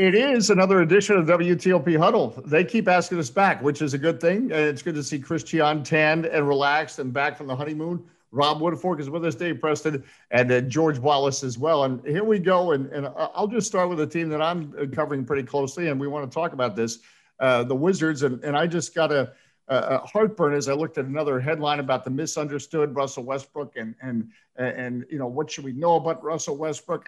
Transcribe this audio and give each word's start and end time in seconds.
It 0.00 0.14
is 0.14 0.48
another 0.48 0.80
edition 0.80 1.18
of 1.18 1.26
WTOP 1.26 1.98
Huddle. 1.98 2.30
They 2.46 2.64
keep 2.64 2.88
asking 2.88 3.18
us 3.18 3.28
back, 3.28 3.62
which 3.62 3.82
is 3.82 3.92
a 3.92 3.98
good 3.98 4.18
thing. 4.18 4.50
And 4.50 4.64
it's 4.64 4.80
good 4.80 4.94
to 4.94 5.02
see 5.02 5.18
Christian 5.18 5.82
tanned 5.82 6.24
and 6.24 6.48
relaxed 6.48 6.98
and 7.00 7.12
back 7.12 7.36
from 7.36 7.46
the 7.48 7.54
honeymoon. 7.54 8.02
Rob 8.30 8.60
Woodfork 8.60 8.98
is 8.98 9.10
with 9.10 9.26
us, 9.26 9.34
Dave 9.34 9.60
Preston, 9.60 10.02
and 10.30 10.50
uh, 10.50 10.62
George 10.62 10.98
Wallace 10.98 11.44
as 11.44 11.58
well. 11.58 11.84
And 11.84 12.02
here 12.06 12.24
we 12.24 12.38
go. 12.38 12.72
And, 12.72 12.86
and 12.86 13.08
I'll 13.14 13.46
just 13.46 13.66
start 13.66 13.90
with 13.90 14.00
a 14.00 14.06
team 14.06 14.30
that 14.30 14.40
I'm 14.40 14.90
covering 14.90 15.26
pretty 15.26 15.42
closely, 15.42 15.88
and 15.88 16.00
we 16.00 16.08
want 16.08 16.30
to 16.30 16.34
talk 16.34 16.54
about 16.54 16.74
this 16.74 17.00
uh, 17.38 17.64
the 17.64 17.76
Wizards. 17.76 18.22
And, 18.22 18.42
and 18.42 18.56
I 18.56 18.66
just 18.66 18.94
got 18.94 19.12
a, 19.12 19.34
a 19.68 19.98
heartburn 20.06 20.54
as 20.54 20.70
I 20.70 20.72
looked 20.72 20.96
at 20.96 21.04
another 21.04 21.38
headline 21.38 21.78
about 21.78 22.04
the 22.04 22.10
misunderstood 22.10 22.96
Russell 22.96 23.24
Westbrook 23.24 23.76
and, 23.76 23.94
and, 24.00 24.30
and, 24.56 25.04
you 25.10 25.18
know, 25.18 25.26
what 25.26 25.50
should 25.50 25.64
we 25.64 25.72
know 25.72 25.96
about 25.96 26.24
Russell 26.24 26.56
Westbrook? 26.56 27.06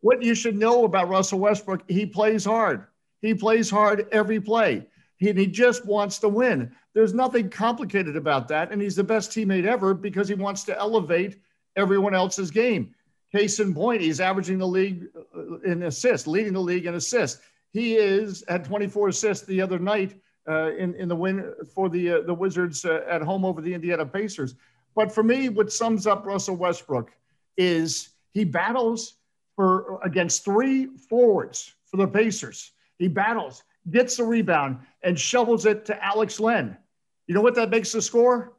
What 0.00 0.22
you 0.22 0.34
should 0.34 0.56
know 0.56 0.84
about 0.84 1.08
Russell 1.08 1.40
Westbrook, 1.40 1.82
he 1.88 2.06
plays 2.06 2.44
hard. 2.44 2.86
He 3.20 3.34
plays 3.34 3.68
hard 3.70 4.08
every 4.12 4.40
play. 4.40 4.86
He, 5.18 5.32
he 5.32 5.46
just 5.46 5.84
wants 5.84 6.18
to 6.20 6.28
win. 6.28 6.72
There's 6.94 7.12
nothing 7.14 7.50
complicated 7.50 8.16
about 8.16 8.48
that. 8.48 8.72
And 8.72 8.80
he's 8.80 8.96
the 8.96 9.04
best 9.04 9.30
teammate 9.30 9.66
ever 9.66 9.94
because 9.94 10.28
he 10.28 10.34
wants 10.34 10.64
to 10.64 10.78
elevate 10.78 11.38
everyone 11.76 12.14
else's 12.14 12.50
game. 12.50 12.94
Case 13.32 13.60
in 13.60 13.74
point, 13.74 14.00
he's 14.00 14.20
averaging 14.20 14.58
the 14.58 14.66
league 14.66 15.06
uh, 15.36 15.60
in 15.60 15.84
assists, 15.84 16.26
leading 16.26 16.54
the 16.54 16.60
league 16.60 16.86
in 16.86 16.94
assists. 16.94 17.40
He 17.72 17.94
is 17.94 18.42
at 18.48 18.64
24 18.64 19.08
assists 19.08 19.46
the 19.46 19.60
other 19.60 19.78
night 19.78 20.16
uh, 20.48 20.72
in, 20.72 20.94
in 20.94 21.08
the 21.08 21.14
win 21.14 21.52
for 21.72 21.88
the, 21.88 22.10
uh, 22.10 22.20
the 22.22 22.34
Wizards 22.34 22.84
uh, 22.84 23.04
at 23.08 23.22
home 23.22 23.44
over 23.44 23.60
the 23.60 23.72
Indiana 23.72 24.04
Pacers. 24.04 24.56
But 24.96 25.12
for 25.12 25.22
me, 25.22 25.48
what 25.48 25.72
sums 25.72 26.06
up 26.08 26.26
Russell 26.26 26.56
Westbrook 26.56 27.12
is 27.56 28.08
he 28.32 28.44
battles 28.44 29.18
for 29.60 30.00
against 30.02 30.42
three 30.42 30.86
forwards 30.86 31.74
for 31.84 31.98
the 31.98 32.08
Pacers. 32.08 32.72
He 32.98 33.08
battles, 33.08 33.62
gets 33.90 34.16
the 34.16 34.24
rebound, 34.24 34.78
and 35.02 35.20
shovels 35.20 35.66
it 35.66 35.84
to 35.84 36.02
Alex 36.02 36.40
Len. 36.40 36.78
You 37.26 37.34
know 37.34 37.42
what 37.42 37.56
that 37.56 37.68
makes 37.68 37.92
the 37.92 38.00
score? 38.00 38.54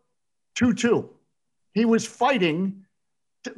2 0.57 0.75
2. 0.75 1.09
He 1.73 1.85
was 1.85 2.05
fighting 2.05 2.85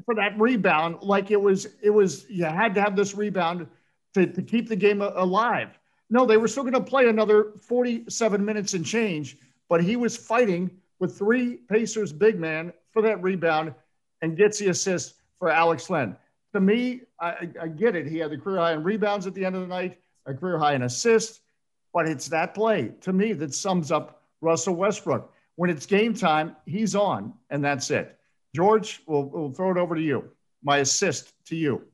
for 0.05 0.15
that 0.15 0.39
rebound 0.39 1.01
like 1.01 1.31
it 1.31 1.41
was, 1.41 1.67
it 1.81 1.89
was, 1.89 2.25
you 2.29 2.45
had 2.45 2.73
to 2.75 2.81
have 2.81 2.95
this 2.95 3.13
rebound 3.13 3.67
to, 4.13 4.25
to 4.25 4.41
keep 4.41 4.69
the 4.69 4.77
game 4.77 5.01
alive. 5.01 5.77
No, 6.09 6.25
they 6.25 6.37
were 6.37 6.47
still 6.47 6.63
going 6.63 6.71
to 6.75 6.79
play 6.79 7.09
another 7.09 7.51
47 7.59 8.45
minutes 8.45 8.73
and 8.73 8.85
change, 8.85 9.37
but 9.67 9.83
he 9.83 9.97
was 9.97 10.15
fighting 10.15 10.71
with 11.01 11.17
three 11.17 11.57
Pacers 11.57 12.13
big 12.13 12.39
man 12.39 12.71
for 12.93 13.01
that 13.01 13.21
rebound 13.21 13.73
and 14.21 14.37
gets 14.37 14.59
the 14.59 14.69
assist 14.69 15.15
for 15.39 15.49
Alex 15.49 15.89
Len 15.89 16.15
to 16.53 16.61
me, 16.61 17.01
I, 17.19 17.49
I, 17.59 17.67
get 17.67 17.95
it. 17.95 18.07
He 18.07 18.19
had 18.19 18.31
the 18.31 18.37
career 18.37 18.59
high 18.59 18.73
in 18.73 18.83
rebounds 18.83 19.25
at 19.27 19.33
the 19.33 19.43
end 19.43 19.55
of 19.55 19.61
the 19.61 19.67
night, 19.67 19.97
a 20.25 20.33
career 20.33 20.57
high 20.59 20.75
in 20.75 20.83
assists, 20.83 21.41
but 21.93 22.07
it's 22.07 22.27
that 22.29 22.53
play 22.53 22.91
to 23.01 23.11
me 23.11 23.33
that 23.33 23.53
sums 23.53 23.91
up 23.91 24.21
Russell 24.41 24.75
Westbrook. 24.75 25.31
When 25.55 25.69
it's 25.69 25.85
game 25.85 26.13
time, 26.13 26.55
he's 26.65 26.95
on, 26.95 27.33
and 27.49 27.63
that's 27.63 27.91
it. 27.91 28.17
George, 28.55 29.01
we'll, 29.07 29.23
we'll 29.23 29.51
throw 29.51 29.71
it 29.71 29.77
over 29.77 29.95
to 29.95 30.01
you. 30.01 30.29
My 30.63 30.77
assist 30.77 31.33
to 31.45 31.55
you. 31.55 31.85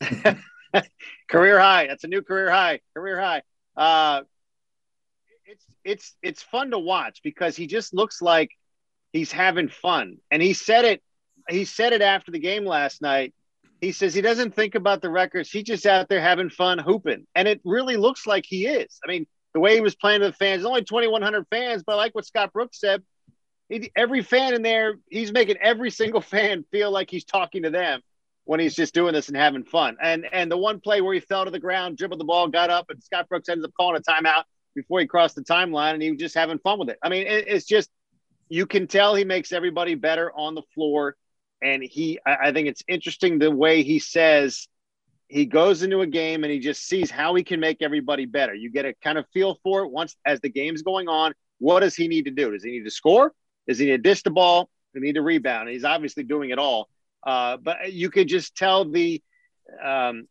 career 1.28 1.58
high. 1.58 1.86
That's 1.86 2.04
a 2.04 2.08
new 2.08 2.22
career 2.22 2.50
high. 2.50 2.80
Career 2.94 3.20
high. 3.20 3.42
Uh, 3.76 4.22
it's 5.44 5.64
it's 5.84 6.16
it's 6.22 6.42
fun 6.42 6.72
to 6.72 6.78
watch 6.78 7.20
because 7.22 7.56
he 7.56 7.66
just 7.66 7.94
looks 7.94 8.20
like 8.20 8.50
he's 9.12 9.32
having 9.32 9.68
fun, 9.68 10.18
and 10.30 10.42
he 10.42 10.52
said 10.52 10.84
it. 10.84 11.02
He 11.48 11.64
said 11.64 11.92
it 11.92 12.02
after 12.02 12.30
the 12.30 12.38
game 12.38 12.66
last 12.66 13.00
night 13.00 13.32
he 13.80 13.92
says 13.92 14.14
he 14.14 14.20
doesn't 14.20 14.54
think 14.54 14.74
about 14.74 15.02
the 15.02 15.10
records. 15.10 15.50
He's 15.50 15.64
just 15.64 15.86
out 15.86 16.08
there 16.08 16.20
having 16.20 16.50
fun 16.50 16.78
hooping. 16.78 17.26
And 17.34 17.46
it 17.46 17.60
really 17.64 17.96
looks 17.96 18.26
like 18.26 18.44
he 18.46 18.66
is. 18.66 18.98
I 19.04 19.08
mean, 19.08 19.26
the 19.54 19.60
way 19.60 19.74
he 19.74 19.80
was 19.80 19.94
playing 19.94 20.20
to 20.20 20.26
the 20.26 20.32
fans, 20.32 20.64
only 20.64 20.84
2,100 20.84 21.46
fans, 21.50 21.82
but 21.86 21.96
like 21.96 22.14
what 22.14 22.26
Scott 22.26 22.52
Brooks 22.52 22.80
said, 22.80 23.02
he, 23.68 23.90
every 23.94 24.22
fan 24.22 24.54
in 24.54 24.62
there, 24.62 24.94
he's 25.10 25.32
making 25.32 25.58
every 25.58 25.90
single 25.90 26.20
fan 26.34 26.64
feel 26.70 26.90
like 26.90 27.10
he's 27.10 27.24
talking 27.24 27.62
to 27.62 27.70
them 27.70 28.00
when 28.44 28.60
he's 28.60 28.74
just 28.74 28.94
doing 28.94 29.12
this 29.12 29.28
and 29.28 29.36
having 29.36 29.62
fun. 29.62 29.96
And 30.02 30.26
and 30.32 30.50
the 30.50 30.56
one 30.56 30.80
play 30.80 31.00
where 31.00 31.14
he 31.14 31.20
fell 31.20 31.44
to 31.44 31.50
the 31.50 31.58
ground, 31.60 31.98
dribbled 31.98 32.18
the 32.18 32.24
ball, 32.24 32.48
got 32.48 32.70
up, 32.70 32.86
and 32.88 33.02
Scott 33.02 33.28
Brooks 33.28 33.48
ends 33.48 33.64
up 33.64 33.72
calling 33.78 33.96
a 33.96 34.10
timeout 34.10 34.44
before 34.74 35.00
he 35.00 35.06
crossed 35.06 35.34
the 35.34 35.42
timeline, 35.42 35.94
and 35.94 36.02
he 36.02 36.10
was 36.10 36.18
just 36.18 36.34
having 36.34 36.58
fun 36.58 36.78
with 36.78 36.88
it. 36.88 36.98
I 37.02 37.10
mean, 37.10 37.26
it, 37.26 37.46
it's 37.46 37.66
just 37.66 37.90
you 38.48 38.64
can 38.64 38.86
tell 38.86 39.14
he 39.14 39.24
makes 39.24 39.52
everybody 39.52 39.94
better 39.94 40.32
on 40.34 40.54
the 40.54 40.62
floor 40.74 41.14
and 41.62 41.82
he 41.82 42.18
I, 42.24 42.52
think 42.52 42.68
it's 42.68 42.82
interesting 42.88 43.38
the 43.38 43.50
way 43.50 43.82
he 43.82 43.98
says 43.98 44.68
he 45.28 45.46
goes 45.46 45.82
into 45.82 46.00
a 46.00 46.06
game 46.06 46.44
and 46.44 46.52
he 46.52 46.58
just 46.58 46.86
sees 46.86 47.10
how 47.10 47.34
he 47.34 47.44
can 47.44 47.60
make 47.60 47.82
everybody 47.82 48.24
better. 48.24 48.54
You 48.54 48.70
get 48.70 48.86
a 48.86 48.94
kind 49.02 49.18
of 49.18 49.26
feel 49.32 49.58
for 49.62 49.82
it 49.82 49.90
once 49.90 50.16
as 50.24 50.40
the 50.40 50.48
game's 50.48 50.82
going 50.82 51.08
on. 51.08 51.34
What 51.58 51.80
does 51.80 51.94
he 51.94 52.08
need 52.08 52.24
to 52.24 52.30
do? 52.30 52.50
Does 52.50 52.64
he 52.64 52.70
need 52.70 52.84
to 52.84 52.90
score? 52.90 53.32
Does 53.66 53.78
he 53.78 53.86
need 53.86 53.92
to 53.92 53.98
dish 53.98 54.22
the 54.22 54.30
ball? 54.30 54.70
Does 54.94 55.02
he 55.02 55.06
need 55.06 55.16
to 55.16 55.22
rebound? 55.22 55.68
He's 55.68 55.84
obviously 55.84 56.22
doing 56.22 56.50
it 56.50 56.58
all. 56.58 56.88
Uh, 57.26 57.58
but 57.58 57.92
you 57.92 58.10
could 58.10 58.28
just 58.28 58.56
tell 58.56 58.90
the 58.90 59.22
um, 59.84 60.26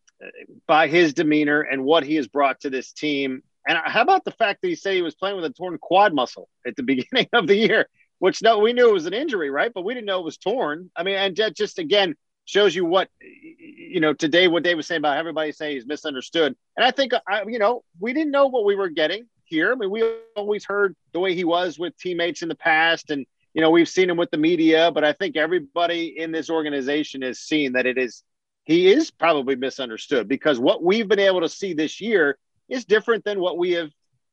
by 0.66 0.88
his 0.88 1.14
demeanor 1.14 1.62
and 1.62 1.84
what 1.84 2.04
he 2.04 2.16
has 2.16 2.28
brought 2.28 2.62
to 2.62 2.70
this 2.70 2.92
team. 2.92 3.44
And 3.68 3.78
how 3.84 4.02
about 4.02 4.24
the 4.24 4.32
fact 4.32 4.62
that 4.62 4.70
he 4.70 4.76
said 4.76 4.94
he 4.94 5.02
was 5.02 5.16
playing 5.16 5.36
with 5.36 5.46
a 5.46 5.52
torn 5.52 5.78
quad 5.78 6.14
muscle 6.14 6.50
at 6.66 6.76
the 6.76 6.84
beginning 6.84 7.28
of 7.34 7.48
the 7.48 7.56
year? 7.56 7.88
Which 8.20 8.42
no, 8.42 8.60
we 8.60 8.74
knew 8.74 8.90
it 8.90 8.94
was 8.94 9.06
an 9.06 9.14
injury, 9.14 9.50
right? 9.50 9.72
But 9.74 9.84
we 9.84 9.94
didn't 9.94 10.08
know 10.08 10.20
it 10.20 10.26
was 10.26 10.38
torn. 10.38 10.90
I 10.96 11.04
mean, 11.04 11.16
and 11.16 11.36
that 11.38 11.56
just 11.56 11.80
again 11.80 12.16
shows 12.46 12.76
you 12.76 12.86
what 12.86 13.10
you 13.20 14.00
know 14.00 14.14
today. 14.14 14.48
What 14.48 14.64
Dave 14.64 14.78
was 14.78 14.88
saying 14.88 15.00
about 15.00 15.18
everybody 15.18 15.52
saying 15.52 15.76
he's 15.76 15.86
misunderstood, 15.86 16.56
and 16.76 16.86
I 16.86 16.92
think 16.92 17.14
I, 17.28 17.44
you 17.48 17.60
know 17.60 17.84
we 18.00 18.14
didn't 18.14 18.32
know 18.32 18.48
what 18.48 18.66
we 18.66 18.76
were 18.76 18.90
getting 18.90 19.28
here. 19.46 19.72
I 19.72 19.76
mean, 19.76 19.92
we 19.92 20.04
always 20.36 20.66
heard 20.66 20.96
the 21.14 21.20
way 21.20 21.36
he 21.36 21.44
was 21.44 21.78
with 21.78 21.98
teammates 21.98 22.42
in 22.42 22.50
the 22.50 22.56
past, 22.56 23.12
and 23.12 23.26
you 23.54 23.62
know 23.62 23.70
we've 23.70 23.90
seen 23.90 24.10
him 24.10 24.18
with 24.18 24.32
the 24.32 24.38
media. 24.38 24.92
But 24.92 25.04
I 25.04 25.14
think 25.14 25.36
everybody 25.36 26.16
in 26.18 26.32
this 26.32 26.50
organization 26.50 27.22
has 27.22 27.40
seen 27.40 27.74
that 27.74 27.86
it 27.86 27.98
is 27.98 28.24
he 28.66 28.92
is 28.92 29.12
probably 29.12 29.56
misunderstood 29.56 30.28
because 30.28 30.60
what 30.60 30.84
we've 30.84 31.08
been 31.08 31.20
able 31.20 31.42
to 31.42 31.50
see 31.50 31.74
this 31.74 32.02
year 32.02 32.38
is 32.68 32.84
different 32.84 33.24
than 33.24 33.40
what 33.40 33.58
we 33.58 33.72
have 33.72 33.92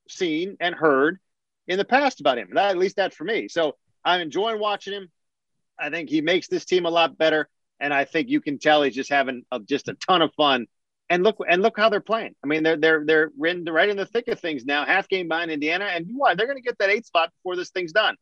seen 0.08 0.56
and 0.58 0.74
heard 0.74 1.20
in 1.66 1.78
the 1.78 1.84
past 1.84 2.20
about 2.20 2.38
him. 2.38 2.50
That, 2.54 2.70
at 2.70 2.78
least 2.78 2.96
that's 2.96 3.16
for 3.16 3.24
me. 3.24 3.48
So 3.48 3.76
I'm 4.04 4.20
enjoying 4.20 4.60
watching 4.60 4.92
him. 4.92 5.10
I 5.78 5.90
think 5.90 6.08
he 6.08 6.20
makes 6.20 6.48
this 6.48 6.64
team 6.64 6.86
a 6.86 6.90
lot 6.90 7.18
better, 7.18 7.48
and 7.80 7.92
I 7.92 8.04
think 8.04 8.28
you 8.28 8.40
can 8.40 8.58
tell 8.58 8.82
he's 8.82 8.94
just 8.94 9.10
having 9.10 9.44
a, 9.50 9.60
just 9.60 9.88
a 9.88 9.94
ton 9.94 10.22
of 10.22 10.32
fun. 10.34 10.66
And 11.10 11.22
look 11.22 11.36
and 11.46 11.60
look 11.60 11.76
how 11.76 11.90
they're 11.90 12.00
playing. 12.00 12.34
I 12.42 12.46
mean, 12.46 12.62
they're 12.62 12.78
they're 12.78 13.04
they're 13.04 13.30
in, 13.44 13.64
right 13.64 13.88
in 13.88 13.96
the 13.96 14.06
thick 14.06 14.28
of 14.28 14.40
things 14.40 14.64
now. 14.64 14.86
Half 14.86 15.08
game 15.08 15.28
behind 15.28 15.50
Indiana, 15.50 15.84
and 15.84 16.06
why 16.08 16.34
they're 16.34 16.46
going 16.46 16.56
to 16.56 16.62
get 16.62 16.78
that 16.78 16.88
eight 16.88 17.04
spot 17.04 17.30
before 17.36 17.56
this 17.56 17.70
thing's 17.70 17.92
done. 17.92 18.16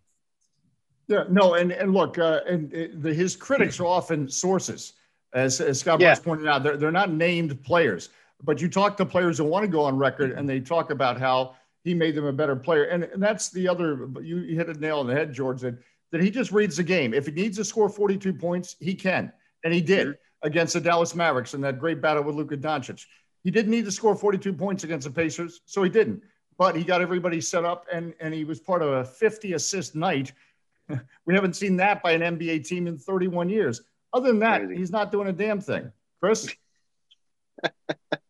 Yeah, 1.06 1.24
no, 1.30 1.54
and 1.54 1.70
and 1.70 1.92
look, 1.92 2.19
uh, 2.19 2.41
and 2.48 2.74
uh, 2.74 2.86
the, 2.94 3.14
his 3.14 3.36
critics 3.36 3.78
are 3.78 3.86
often 3.86 4.28
sources, 4.28 4.94
as, 5.32 5.60
as 5.60 5.78
Scott 5.78 6.00
yeah. 6.00 6.09
Brooks 6.09 6.24
pointed 6.24 6.48
out. 6.48 6.64
They're 6.64 6.76
they're 6.76 6.91
not 6.91 7.12
named 7.12 7.62
players, 7.62 8.09
but 8.42 8.60
you 8.60 8.69
talk 8.69 8.97
to 8.97 9.06
players 9.06 9.38
who 9.38 9.44
want 9.44 9.62
to 9.62 9.69
go 9.69 9.82
on 9.84 9.97
record, 9.97 10.32
and 10.32 10.48
they 10.48 10.59
talk 10.59 10.91
about 10.91 11.20
how 11.20 11.54
he 11.84 11.94
made 11.94 12.15
them 12.15 12.26
a 12.26 12.32
better 12.32 12.56
player. 12.56 12.84
And, 12.84 13.04
and 13.04 13.22
that's 13.22 13.50
the 13.50 13.69
other, 13.69 14.09
you, 14.22 14.38
you 14.38 14.56
hit 14.56 14.69
a 14.69 14.75
nail 14.75 15.00
on 15.00 15.06
the 15.06 15.15
head, 15.15 15.32
George, 15.32 15.60
that, 15.62 15.78
that 16.10 16.22
he 16.22 16.31
just 16.31 16.53
reads 16.53 16.76
the 16.76 16.82
game. 16.82 17.12
If 17.15 17.26
he 17.26 17.32
needs 17.32 17.56
to 17.59 17.65
score 17.65 17.88
42 17.88 18.32
points, 18.34 18.76
he 18.81 18.94
can. 18.94 19.32
And 19.65 19.75
he 19.75 19.81
did 19.81 20.16
against 20.42 20.75
the 20.75 20.81
Dallas 20.81 21.15
Mavericks 21.15 21.54
in 21.54 21.60
that 21.62 21.78
great 21.78 22.00
battle 22.00 22.22
with 22.22 22.34
Luka 22.34 22.56
Doncic. 22.56 23.04
He 23.44 23.50
didn't 23.50 23.71
need 23.71 23.84
to 23.84 23.92
score 23.92 24.15
42 24.15 24.53
points 24.53 24.84
against 24.84 25.06
the 25.06 25.12
Pacers, 25.12 25.60
so 25.66 25.82
he 25.82 25.91
didn't. 25.91 26.22
But 26.59 26.76
he 26.76 26.84
got 26.84 27.00
everybody 27.00 27.41
set 27.41 27.65
up, 27.65 27.87
and, 27.92 28.15
and 28.21 28.32
he 28.32 28.44
was 28.44 28.60
part 28.60 28.82
of 28.82 28.88
a 28.88 29.04
50 29.04 29.54
assist 29.54 29.97
night. 29.97 30.32
we 31.26 31.34
haven't 31.34 31.56
seen 31.56 31.76
that 31.76 32.03
by 32.03 32.12
an 32.12 32.38
NBA 32.38 32.66
team 32.66 32.87
in 32.87 32.98
31 32.98 33.48
years. 33.48 33.81
Other 34.12 34.28
than 34.28 34.38
that, 34.41 34.60
Crazy. 34.60 34.76
he's 34.78 34.91
not 34.91 35.10
doing 35.10 35.28
a 35.28 35.32
damn 35.32 35.60
thing. 35.60 35.91
Chris? 36.21 36.54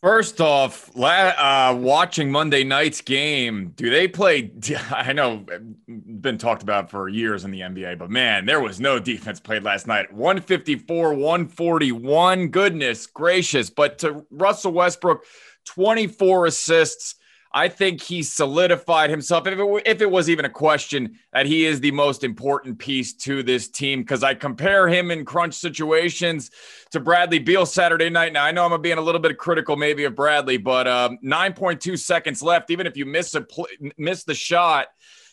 First 0.00 0.40
off, 0.40 0.96
uh, 0.96 1.76
watching 1.76 2.30
Monday 2.30 2.62
night's 2.62 3.00
game, 3.00 3.72
do 3.74 3.90
they 3.90 4.06
play? 4.06 4.52
I 4.90 5.12
know 5.12 5.44
been 5.88 6.38
talked 6.38 6.62
about 6.62 6.88
for 6.88 7.08
years 7.08 7.44
in 7.44 7.50
the 7.50 7.60
NBA, 7.60 7.98
but 7.98 8.08
man, 8.08 8.46
there 8.46 8.60
was 8.60 8.78
no 8.78 9.00
defense 9.00 9.40
played 9.40 9.64
last 9.64 9.88
night. 9.88 10.12
154, 10.12 11.14
141. 11.14 12.48
Goodness 12.48 13.06
gracious. 13.08 13.70
But 13.70 13.98
to 13.98 14.24
Russell 14.30 14.70
Westbrook, 14.72 15.24
24 15.64 16.46
assists, 16.46 17.16
I 17.52 17.68
think 17.68 18.02
he 18.02 18.22
solidified 18.22 19.08
himself. 19.08 19.46
If 19.46 19.58
it, 19.58 19.82
if 19.86 20.02
it 20.02 20.10
was 20.10 20.28
even 20.28 20.44
a 20.44 20.50
question 20.50 21.18
that 21.32 21.46
he 21.46 21.64
is 21.64 21.80
the 21.80 21.90
most 21.92 22.22
important 22.22 22.78
piece 22.78 23.14
to 23.14 23.42
this 23.42 23.68
team, 23.68 24.00
because 24.00 24.22
I 24.22 24.34
compare 24.34 24.86
him 24.86 25.10
in 25.10 25.24
crunch 25.24 25.54
situations 25.54 26.50
to 26.90 27.00
Bradley 27.00 27.38
Beal 27.38 27.64
Saturday 27.64 28.10
night. 28.10 28.34
Now 28.34 28.44
I 28.44 28.52
know 28.52 28.66
I'm 28.66 28.82
being 28.82 28.98
a 28.98 29.02
little 29.02 29.20
bit 29.20 29.36
critical 29.38 29.76
maybe 29.76 30.04
of 30.04 30.14
Bradley, 30.14 30.58
but 30.58 30.86
um, 30.86 31.18
9.2 31.24 31.98
seconds 31.98 32.42
left. 32.42 32.70
Even 32.70 32.86
if 32.86 32.96
you 32.96 33.06
miss 33.06 33.34
a 33.34 33.40
pl- 33.40 33.68
miss 33.96 34.24
the 34.24 34.34
shot, 34.34 34.88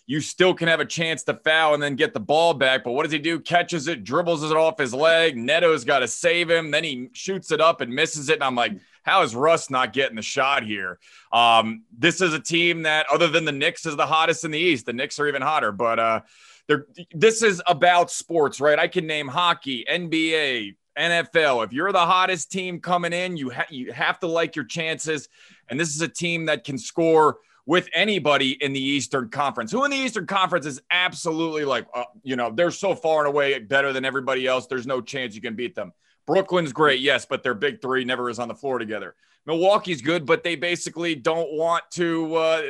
you 0.08 0.22
still 0.22 0.54
can 0.54 0.68
have 0.68 0.80
a 0.80 0.86
chance 0.86 1.24
to 1.24 1.34
foul 1.34 1.74
and 1.74 1.82
then 1.82 1.96
get 1.96 2.14
the 2.14 2.20
ball 2.20 2.54
back. 2.54 2.84
But 2.84 2.92
what 2.92 3.04
does 3.04 3.12
he 3.12 3.20
do? 3.20 3.40
Catches 3.40 3.88
it, 3.88 4.04
dribbles 4.04 4.44
it 4.44 4.56
off 4.56 4.78
his 4.78 4.94
leg. 4.94 5.36
Neto's 5.36 5.84
got 5.84 6.00
to 6.00 6.08
save 6.08 6.50
him. 6.50 6.72
Then 6.72 6.84
he 6.84 7.10
shoots 7.14 7.52
it 7.52 7.60
up 7.60 7.82
and 7.82 7.94
misses 7.94 8.30
it. 8.30 8.36
And 8.36 8.44
I'm 8.44 8.56
like, 8.56 8.74
how 9.06 9.22
is 9.22 9.36
Russ 9.36 9.70
not 9.70 9.94
getting 9.94 10.16
the 10.16 10.24
shot 10.24 10.64
here? 10.64 10.98
Um, 11.32 11.84
this 11.96 12.22
is 12.22 12.34
a 12.34 12.40
team 12.40 12.82
that, 12.84 13.06
other 13.14 13.28
than 13.28 13.46
the 13.46 13.52
Knicks, 13.52 13.86
is 13.86 13.96
the 13.96 14.08
hottest 14.08 14.44
in 14.44 14.50
the 14.52 14.60
East. 14.60 14.88
The 14.88 14.94
Knicks 14.94 15.20
are 15.20 15.28
even 15.28 15.44
hotter, 15.44 15.72
but 15.72 16.00
uh, 16.00 16.22
they're, 16.68 16.88
this 17.14 17.44
is 17.44 17.62
about 17.68 18.10
sports, 18.10 18.60
right? 18.60 18.80
I 18.80 18.88
can 18.88 19.06
name 19.06 19.28
hockey, 19.28 19.86
NBA, 19.88 20.76
NFL. 20.98 21.64
If 21.64 21.72
you're 21.72 21.92
the 21.92 22.00
hottest 22.00 22.52
team 22.52 22.80
coming 22.80 23.14
in, 23.14 23.38
you 23.38 23.52
ha- 23.52 23.68
you 23.70 23.92
have 23.94 24.20
to 24.22 24.28
like 24.28 24.56
your 24.56 24.66
chances. 24.66 25.30
And 25.70 25.80
this 25.80 25.94
is 25.94 26.02
a 26.02 26.08
team 26.08 26.46
that 26.46 26.64
can 26.64 26.80
score 26.80 27.38
with 27.68 27.88
anybody 27.94 28.52
in 28.64 28.74
the 28.74 28.84
Eastern 28.84 29.30
Conference. 29.30 29.72
Who 29.72 29.86
in 29.86 29.92
the 29.92 29.98
Eastern 29.98 30.26
Conference 30.26 30.66
is 30.66 30.82
absolutely 30.90 31.64
like, 31.66 31.86
uh, 31.94 32.06
you 32.24 32.36
know, 32.36 32.52
they're 32.52 32.72
so 32.72 32.96
far 32.96 33.20
and 33.20 33.28
away 33.28 33.60
better 33.60 33.94
than 33.94 34.04
everybody 34.04 34.48
else. 34.48 34.66
There's 34.66 34.88
no 34.88 35.00
chance 35.00 35.36
you 35.36 35.42
can 35.42 35.56
beat 35.56 35.76
them. 35.76 35.92
Brooklyn's 36.26 36.74
great, 36.74 37.00
yes, 37.00 37.26
but 37.26 37.44
their 37.44 37.54
big 37.54 37.82
three 37.82 38.04
never 38.04 38.30
is 38.30 38.40
on 38.40 38.48
the 38.48 38.56
floor 38.56 38.80
together. 38.80 39.16
Milwaukee's 39.46 40.02
good, 40.02 40.26
but 40.26 40.44
they 40.44 40.56
basically 40.56 41.14
don't 41.14 41.52
want 41.52 41.84
to, 41.92 42.36
uh, 42.36 42.62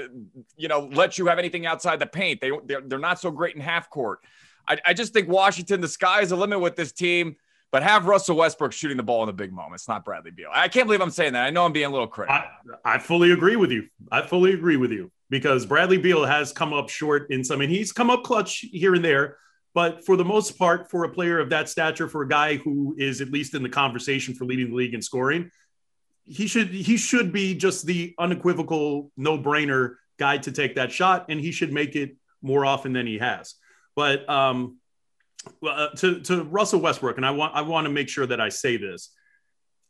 you 0.58 0.68
know, 0.68 0.90
let 0.92 1.18
you 1.18 1.28
have 1.28 1.40
anything 1.40 1.66
outside 1.66 2.00
the 2.00 2.06
paint. 2.06 2.42
They 2.42 2.52
they're, 2.66 2.82
they're 2.82 3.00
not 3.00 3.20
so 3.20 3.32
great 3.32 3.56
in 3.56 3.62
half 3.62 3.90
court. 3.90 4.20
I, 4.68 4.78
I 4.86 4.94
just 4.94 5.14
think 5.14 5.30
Washington, 5.30 5.80
the 5.80 5.88
sky 5.88 6.22
is 6.22 6.30
the 6.30 6.36
limit 6.36 6.60
with 6.60 6.76
this 6.76 6.92
team 6.92 7.38
but 7.76 7.84
have 7.84 8.06
Russell 8.06 8.38
Westbrook 8.38 8.72
shooting 8.72 8.96
the 8.96 9.04
ball 9.04 9.24
in 9.24 9.28
the 9.28 9.34
big 9.34 9.52
moments, 9.52 9.86
not 9.90 10.06
Bradley 10.06 10.32
Beal. 10.32 10.48
I 10.50 10.70
can't 10.70 10.88
believe 10.88 11.02
I'm 11.02 11.10
saying 11.10 11.34
that. 11.34 11.46
I 11.46 11.50
know 11.50 11.66
I'm 11.66 11.74
being 11.74 11.88
a 11.88 11.90
little 11.90 12.08
critical. 12.08 12.42
I, 12.86 12.94
I 12.96 12.98
fully 13.00 13.32
agree 13.32 13.58
with 13.58 13.70
you. 13.70 13.90
I 14.10 14.22
fully 14.22 14.54
agree 14.54 14.78
with 14.78 14.94
you 14.94 15.12
because 15.30 15.66
Bradley 15.66 15.98
Beal 15.98 16.24
has 16.24 16.54
come 16.54 16.72
up 16.72 16.88
short 16.88 17.30
in 17.32 17.44
some, 17.44 17.60
and 17.60 17.70
he's 17.70 17.92
come 17.92 18.10
up 18.10 18.24
clutch 18.24 18.60
here 18.72 18.96
and 18.96 19.04
there. 19.04 19.40
But 19.76 20.06
for 20.06 20.16
the 20.16 20.24
most 20.24 20.58
part, 20.58 20.90
for 20.90 21.04
a 21.04 21.10
player 21.10 21.38
of 21.38 21.50
that 21.50 21.68
stature, 21.68 22.08
for 22.08 22.22
a 22.22 22.28
guy 22.28 22.56
who 22.56 22.96
is 22.98 23.20
at 23.20 23.30
least 23.30 23.54
in 23.54 23.62
the 23.62 23.70
conversation 23.70 24.34
for 24.34 24.46
leading 24.46 24.70
the 24.70 24.76
league 24.76 24.94
in 24.94 25.02
scoring, 25.02 25.52
he 26.24 26.48
should 26.48 26.70
he 26.70 26.96
should 26.96 27.34
be 27.34 27.54
just 27.54 27.86
the 27.86 28.16
unequivocal 28.18 29.12
no 29.18 29.38
brainer 29.38 29.96
guy 30.18 30.38
to 30.40 30.52
take 30.52 30.76
that 30.76 30.94
shot, 30.94 31.26
and 31.28 31.42
he 31.42 31.52
should 31.52 31.74
make 31.74 31.98
it 31.98 32.16
more 32.42 32.66
often 32.66 32.94
than 32.94 33.06
he 33.06 33.18
has. 33.18 33.56
But 33.98 34.28
um, 34.30 34.78
uh, 35.62 35.90
to 35.98 36.22
to 36.22 36.44
Russell 36.44 36.80
Westbrook, 36.80 37.18
and 37.18 37.26
I 37.26 37.32
want 37.32 37.54
I 37.54 37.62
want 37.62 37.86
to 37.86 37.92
make 37.92 38.08
sure 38.08 38.26
that 38.26 38.40
I 38.40 38.50
say 38.50 38.78
this. 38.78 39.12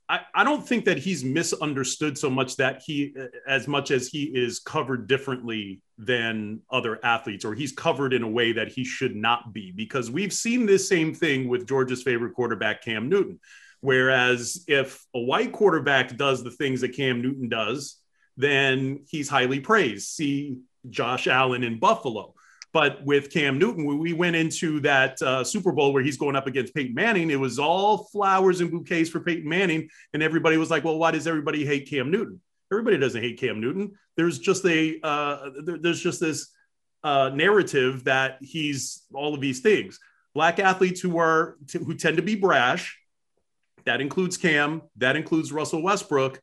I, 0.07 0.19
I 0.34 0.44
don't 0.44 0.68
think 0.68 0.86
that 0.86 1.00
he's 1.00 1.24
misunderstood 1.24 2.18
so 2.18 2.30
much 2.30 2.57
that 2.57 2.84
he 2.86 3.16
as 3.48 3.68
much 3.68 3.90
as 3.90 4.07
he 4.07 4.25
is 4.25 4.60
covered 4.60 5.07
differently 5.07 5.81
than 5.98 6.62
other 6.69 7.04
athletes 7.04 7.44
or 7.44 7.56
he's 7.56 7.72
covered 7.72 8.13
in 8.13 8.22
a 8.22 8.30
way 8.30 8.52
that 8.52 8.68
he 8.68 8.84
should 8.84 9.16
not 9.16 9.54
be 9.54 9.72
because 9.72 10.12
we've 10.12 10.34
seen 10.34 10.66
this 10.66 10.88
same 10.88 11.13
thing 11.13 11.48
with 11.48 11.68
Georgia's 11.68 12.04
favorite 12.04 12.34
quarterback 12.36 12.84
Cam 12.84 13.10
Newton. 13.10 13.40
Whereas 13.81 14.63
if 14.68 15.06
a 15.13 15.19
white 15.19 15.52
quarterback 15.52 16.16
does 16.18 16.44
the 16.44 16.51
things 16.51 16.81
that 16.81 16.96
Cam 16.96 17.22
Newton 17.22 17.50
does 17.50 17.98
then 18.38 19.06
he's 19.08 19.30
highly 19.30 19.60
praised. 19.60 20.10
See 20.10 20.60
Josh 20.90 21.28
Allen 21.28 21.63
in 21.63 21.80
Buffalo 21.80 22.34
but 22.75 23.01
with 23.06 23.31
Cam 23.31 23.57
Newton, 23.57 23.86
we 23.86 24.12
went 24.12 24.36
into 24.36 24.81
that 24.81 25.22
uh, 25.22 25.45
Super 25.45 25.72
Bowl 25.72 25.94
where 25.94 26.04
he's 26.04 26.18
going 26.18 26.36
up 26.36 26.45
against 26.45 26.75
Peyton 26.75 26.94
Manning, 26.94 27.31
it 27.31 27.39
was 27.39 27.57
all 27.57 28.10
flowers 28.12 28.60
and 28.60 28.69
bouquets 28.69 29.10
for 29.10 29.22
Peyton 29.22 29.48
Manning. 29.48 29.88
And 30.13 30.22
everybody 30.22 30.57
was 30.57 30.69
like, 30.69 30.83
well, 30.83 30.98
why 30.98 31.12
does 31.12 31.25
everybody 31.25 31.66
hate 31.66 31.89
Cam 31.89 32.12
Newton? 32.12 32.42
Everybody 32.69 32.98
doesn't 32.98 33.22
hate 33.22 33.39
Cam 33.39 33.62
Newton. 33.62 33.94
There's 34.18 34.39
just 34.39 34.66
a 34.66 35.00
uh, 35.01 35.51
there, 35.63 35.77
there's 35.77 36.01
just 36.01 36.19
this 36.19 36.51
uh, 37.01 37.31
narrative 37.33 38.04
that 38.04 38.39
he's 38.42 39.04
all 39.13 39.33
of 39.33 39.39
these 39.39 39.62
things. 39.62 39.98
Black 40.33 40.60
athletes 40.60 41.00
who 41.00 41.18
are 41.18 41.56
who 41.72 41.94
tend 41.94 42.18
to 42.18 42.24
be 42.24 42.36
brash. 42.36 43.00
That 43.86 44.01
includes 44.01 44.36
Cam. 44.36 44.81
That 44.98 45.16
includes 45.16 45.54
Russell 45.54 45.81
Westbrook 45.81 46.42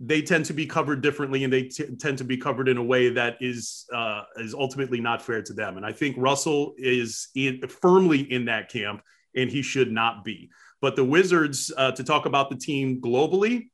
they 0.00 0.22
tend 0.22 0.44
to 0.44 0.52
be 0.52 0.64
covered 0.64 1.00
differently 1.00 1.42
and 1.42 1.52
they 1.52 1.64
t- 1.64 1.96
tend 1.96 2.18
to 2.18 2.24
be 2.24 2.36
covered 2.36 2.68
in 2.68 2.76
a 2.76 2.82
way 2.82 3.08
that 3.10 3.36
is 3.40 3.86
uh, 3.92 4.22
is 4.36 4.54
ultimately 4.54 5.00
not 5.00 5.20
fair 5.20 5.42
to 5.42 5.52
them. 5.52 5.76
And 5.76 5.84
I 5.84 5.92
think 5.92 6.16
Russell 6.18 6.74
is 6.78 7.28
in, 7.34 7.66
firmly 7.66 8.20
in 8.20 8.44
that 8.44 8.70
camp, 8.70 9.02
and 9.34 9.50
he 9.50 9.62
should 9.62 9.90
not 9.90 10.24
be. 10.24 10.50
But 10.80 10.94
the 10.94 11.04
Wizards, 11.04 11.72
uh, 11.76 11.90
to 11.92 12.04
talk 12.04 12.26
about 12.26 12.48
the 12.48 12.56
team 12.56 13.00
globally, 13.00 13.70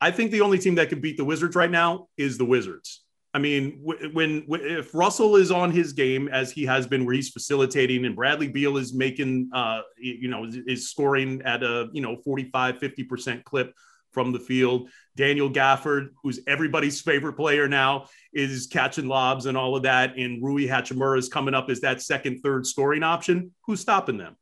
I 0.00 0.10
think 0.10 0.30
the 0.30 0.40
only 0.40 0.58
team 0.58 0.76
that 0.76 0.88
can 0.88 1.00
beat 1.00 1.18
the 1.18 1.24
Wizards 1.24 1.54
right 1.54 1.70
now 1.70 2.08
is 2.16 2.38
the 2.38 2.44
Wizards. 2.46 3.02
I 3.34 3.38
mean, 3.38 3.80
when, 3.82 4.46
if 4.48 4.94
Russell 4.94 5.36
is 5.36 5.50
on 5.50 5.70
his 5.70 5.92
game 5.92 6.26
as 6.28 6.50
he 6.50 6.64
has 6.64 6.86
been, 6.86 7.04
where 7.04 7.14
he's 7.14 7.28
facilitating, 7.28 8.06
and 8.06 8.16
Bradley 8.16 8.48
Beal 8.48 8.78
is 8.78 8.94
making, 8.94 9.50
uh, 9.52 9.82
you 9.98 10.28
know, 10.28 10.48
is 10.66 10.88
scoring 10.88 11.42
at 11.44 11.62
a 11.62 11.90
you 11.92 12.00
know 12.00 12.16
45, 12.16 12.78
50 12.78 13.04
percent 13.04 13.44
clip 13.44 13.74
from 14.16 14.32
the 14.32 14.40
field. 14.40 14.88
Daniel 15.14 15.50
Gafford, 15.50 16.08
who's 16.22 16.40
everybody's 16.46 17.02
favorite 17.02 17.34
player 17.34 17.68
now, 17.68 18.06
is 18.32 18.66
catching 18.66 19.08
lobs 19.08 19.44
and 19.44 19.58
all 19.58 19.76
of 19.76 19.82
that. 19.82 20.16
And 20.16 20.42
Rui 20.42 20.66
Hachimura 20.66 21.18
is 21.18 21.28
coming 21.28 21.52
up 21.52 21.68
as 21.68 21.82
that 21.82 22.00
second, 22.00 22.40
third 22.40 22.66
scoring 22.66 23.02
option. 23.02 23.52
Who's 23.66 23.80
stopping 23.80 24.16
them? 24.16 24.34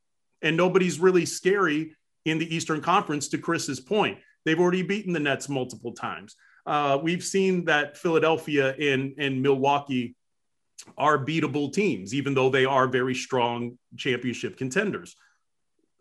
And 0.42 0.56
nobody's 0.56 1.00
really 1.00 1.26
scary 1.26 1.96
in 2.24 2.38
the 2.38 2.54
Eastern 2.54 2.80
Conference, 2.80 3.26
to 3.30 3.38
Chris's 3.38 3.80
point. 3.80 4.18
They've 4.44 4.60
already 4.60 4.82
beaten 4.82 5.12
the 5.12 5.18
Nets 5.18 5.48
multiple 5.48 5.92
times. 5.92 6.36
Uh, 6.64 7.00
we've 7.02 7.24
seen 7.24 7.64
that 7.64 7.98
Philadelphia 7.98 8.76
and, 8.76 9.14
and 9.18 9.42
Milwaukee 9.42 10.14
are 10.96 11.18
beatable 11.18 11.72
teams, 11.72 12.14
even 12.14 12.32
though 12.32 12.48
they 12.48 12.64
are 12.64 12.86
very 12.86 13.16
strong 13.16 13.76
championship 13.96 14.56
contenders. 14.56 15.16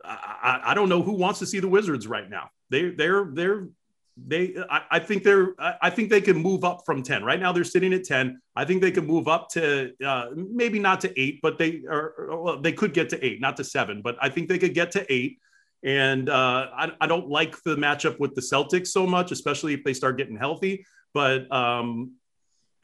I, 0.05 0.61
I, 0.65 0.73
don't 0.73 0.89
know 0.89 1.01
who 1.01 1.13
wants 1.13 1.39
to 1.39 1.45
see 1.45 1.59
the 1.59 1.67
Wizards 1.67 2.07
right 2.07 2.29
now. 2.29 2.49
They 2.73 2.89
they're 2.89 3.25
they're 3.31 3.67
they 4.17 4.55
I, 4.69 4.81
I, 4.91 4.99
think 4.99 5.23
they're 5.23 5.53
I 5.59 5.89
think 5.91 6.09
they 6.09 6.21
can 6.21 6.37
move 6.37 6.63
up 6.63 6.81
from 6.85 7.03
10. 7.03 7.23
Right 7.23 7.39
now 7.39 7.51
they're 7.51 7.63
sitting 7.63 7.93
at 7.93 8.03
10. 8.03 8.41
I 8.55 8.65
think 8.65 8.81
they 8.81 8.91
can 8.91 9.05
move 9.05 9.27
up 9.27 9.49
to 9.49 9.91
uh, 10.05 10.25
maybe 10.35 10.79
not 10.79 10.99
to 11.01 11.19
eight, 11.19 11.39
but 11.41 11.57
they 11.57 11.83
are 11.89 12.13
well, 12.29 12.59
they 12.59 12.73
could 12.73 12.93
get 12.93 13.09
to 13.09 13.25
eight, 13.25 13.39
not 13.39 13.57
to 13.57 13.63
seven, 13.63 14.01
but 14.01 14.17
I 14.21 14.29
think 14.29 14.49
they 14.49 14.57
could 14.57 14.73
get 14.73 14.91
to 14.91 15.13
eight. 15.13 15.39
And 15.83 16.29
uh, 16.29 16.67
I, 16.75 16.91
I 17.01 17.07
don't 17.07 17.27
like 17.27 17.61
the 17.63 17.75
matchup 17.75 18.19
with 18.19 18.33
the 18.35 18.41
Celtics 18.41 18.87
so 18.87 19.05
much, 19.05 19.31
especially 19.31 19.73
if 19.73 19.83
they 19.83 19.93
start 19.93 20.17
getting 20.17 20.37
healthy. 20.37 20.85
But 21.13 21.51
um, 21.51 22.13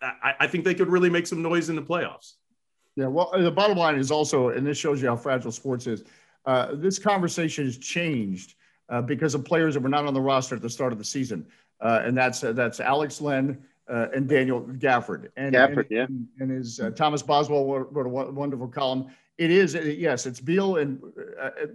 I, 0.01 0.33
I 0.41 0.47
think 0.47 0.65
they 0.65 0.75
could 0.75 0.89
really 0.89 1.09
make 1.09 1.25
some 1.25 1.41
noise 1.41 1.69
in 1.69 1.75
the 1.75 1.81
playoffs. 1.81 2.33
Yeah, 2.95 3.07
well, 3.07 3.31
the 3.35 3.51
bottom 3.51 3.77
line 3.77 3.97
is 3.97 4.11
also, 4.11 4.49
and 4.49 4.67
this 4.67 4.77
shows 4.77 5.01
you 5.01 5.07
how 5.07 5.15
fragile 5.15 5.51
sports 5.51 5.87
is. 5.87 6.03
Uh, 6.45 6.75
this 6.75 6.99
conversation 6.99 7.65
has 7.65 7.77
changed 7.77 8.55
uh, 8.89 9.01
because 9.01 9.35
of 9.35 9.45
players 9.45 9.73
that 9.73 9.81
were 9.81 9.89
not 9.89 10.05
on 10.05 10.13
the 10.13 10.21
roster 10.21 10.55
at 10.55 10.61
the 10.61 10.69
start 10.69 10.91
of 10.91 10.97
the 10.97 11.05
season, 11.05 11.45
uh, 11.81 12.01
and 12.03 12.17
that's 12.17 12.43
uh, 12.43 12.51
that's 12.51 12.79
Alex 12.79 13.21
Len 13.21 13.57
uh, 13.87 14.07
and 14.13 14.27
Daniel 14.27 14.61
Gafford. 14.61 15.29
And 15.37 15.55
Gafford, 15.55 15.87
and, 15.91 15.91
yeah, 15.91 16.05
and 16.39 16.51
his 16.51 16.79
uh, 16.79 16.89
Thomas 16.91 17.21
Boswell 17.21 17.65
wrote 17.65 18.05
a 18.05 18.31
wonderful 18.31 18.67
column. 18.67 19.07
It 19.37 19.51
is 19.51 19.73
yes, 19.73 20.25
it's 20.25 20.41
Beal 20.41 20.77
and 20.77 21.01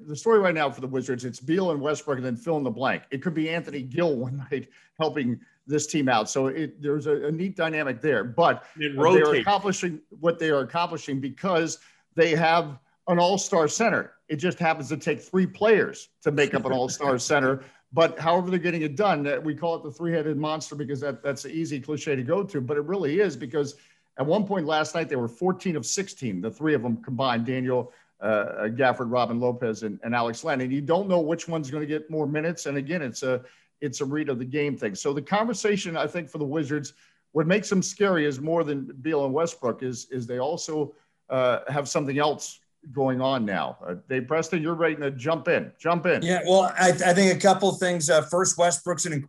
the 0.06 0.14
story 0.14 0.38
right 0.38 0.54
now 0.54 0.70
for 0.70 0.82
the 0.82 0.86
Wizards. 0.86 1.24
It's 1.24 1.40
Beal 1.40 1.70
and 1.70 1.80
Westbrook, 1.80 2.18
and 2.18 2.26
then 2.26 2.36
fill 2.36 2.58
in 2.58 2.62
the 2.62 2.70
blank. 2.70 3.04
It 3.10 3.22
could 3.22 3.32
be 3.32 3.48
Anthony 3.48 3.82
Gill 3.82 4.16
one 4.16 4.46
night 4.50 4.68
helping 4.98 5.40
this 5.66 5.86
team 5.86 6.08
out. 6.08 6.28
So 6.28 6.48
it, 6.48 6.80
there's 6.82 7.06
a, 7.06 7.26
a, 7.26 7.32
neat 7.32 7.56
dynamic 7.56 8.00
there. 8.00 8.24
But 8.24 8.64
they're 8.76 9.40
accomplishing 9.40 10.00
what 10.20 10.38
they 10.38 10.50
are 10.50 10.60
accomplishing 10.60 11.20
because 11.20 11.78
they 12.14 12.34
have 12.34 12.78
an 13.08 13.18
all-star 13.18 13.68
center. 13.68 14.13
It 14.28 14.36
just 14.36 14.58
happens 14.58 14.88
to 14.88 14.96
take 14.96 15.20
three 15.20 15.46
players 15.46 16.08
to 16.22 16.30
make 16.30 16.54
up 16.54 16.64
an 16.64 16.72
all-star 16.78 17.18
center. 17.18 17.62
But 17.92 18.18
however 18.18 18.50
they're 18.50 18.58
getting 18.58 18.82
it 18.82 18.96
done, 18.96 19.42
we 19.44 19.54
call 19.54 19.76
it 19.76 19.84
the 19.84 19.90
three-headed 19.90 20.36
monster 20.36 20.74
because 20.74 21.00
that, 21.00 21.22
that's 21.22 21.44
an 21.44 21.52
easy 21.52 21.78
cliche 21.80 22.16
to 22.16 22.22
go 22.22 22.42
to. 22.42 22.60
But 22.60 22.76
it 22.76 22.84
really 22.84 23.20
is 23.20 23.36
because 23.36 23.76
at 24.18 24.26
one 24.26 24.46
point 24.46 24.66
last 24.66 24.94
night 24.94 25.08
they 25.08 25.16
were 25.16 25.28
14 25.28 25.76
of 25.76 25.86
16, 25.86 26.40
the 26.40 26.50
three 26.50 26.74
of 26.74 26.82
them 26.82 26.96
combined, 26.98 27.46
Daniel 27.46 27.92
uh, 28.20 28.68
Gafford, 28.68 29.12
Robin 29.12 29.38
Lopez, 29.38 29.82
and, 29.82 30.00
and 30.02 30.14
Alex 30.14 30.44
Len. 30.44 30.60
And 30.60 30.72
you 30.72 30.80
don't 30.80 31.08
know 31.08 31.20
which 31.20 31.46
one's 31.46 31.70
going 31.70 31.82
to 31.82 31.86
get 31.86 32.10
more 32.10 32.26
minutes. 32.26 32.66
And 32.66 32.78
again, 32.78 33.02
it's 33.02 33.22
a 33.22 33.42
it's 33.80 34.00
a 34.00 34.04
read 34.04 34.28
of 34.28 34.38
the 34.38 34.44
game 34.44 34.76
thing. 34.76 34.94
So 34.94 35.12
the 35.12 35.20
conversation 35.20 35.96
I 35.96 36.06
think 36.06 36.30
for 36.30 36.38
the 36.38 36.44
Wizards, 36.44 36.94
what 37.32 37.46
makes 37.46 37.68
them 37.68 37.82
scary 37.82 38.24
is 38.24 38.40
more 38.40 38.64
than 38.64 38.86
Beal 39.02 39.24
and 39.24 39.34
Westbrook 39.34 39.82
is 39.82 40.06
is 40.10 40.26
they 40.26 40.38
also 40.38 40.94
uh, 41.28 41.60
have 41.68 41.88
something 41.88 42.18
else 42.18 42.60
going 42.92 43.20
on 43.20 43.44
now. 43.44 43.78
Uh, 43.86 43.94
Dave 44.08 44.26
Preston, 44.26 44.62
you're 44.62 44.74
ready 44.74 44.96
to 44.96 45.10
jump 45.10 45.48
in. 45.48 45.72
Jump 45.78 46.06
in. 46.06 46.22
Yeah, 46.22 46.40
well, 46.46 46.72
I, 46.78 46.88
I 46.88 47.14
think 47.14 47.34
a 47.34 47.40
couple 47.40 47.68
of 47.68 47.78
things. 47.78 48.10
Uh, 48.10 48.22
first, 48.22 48.58
Westbrook's 48.58 49.06
an, 49.06 49.26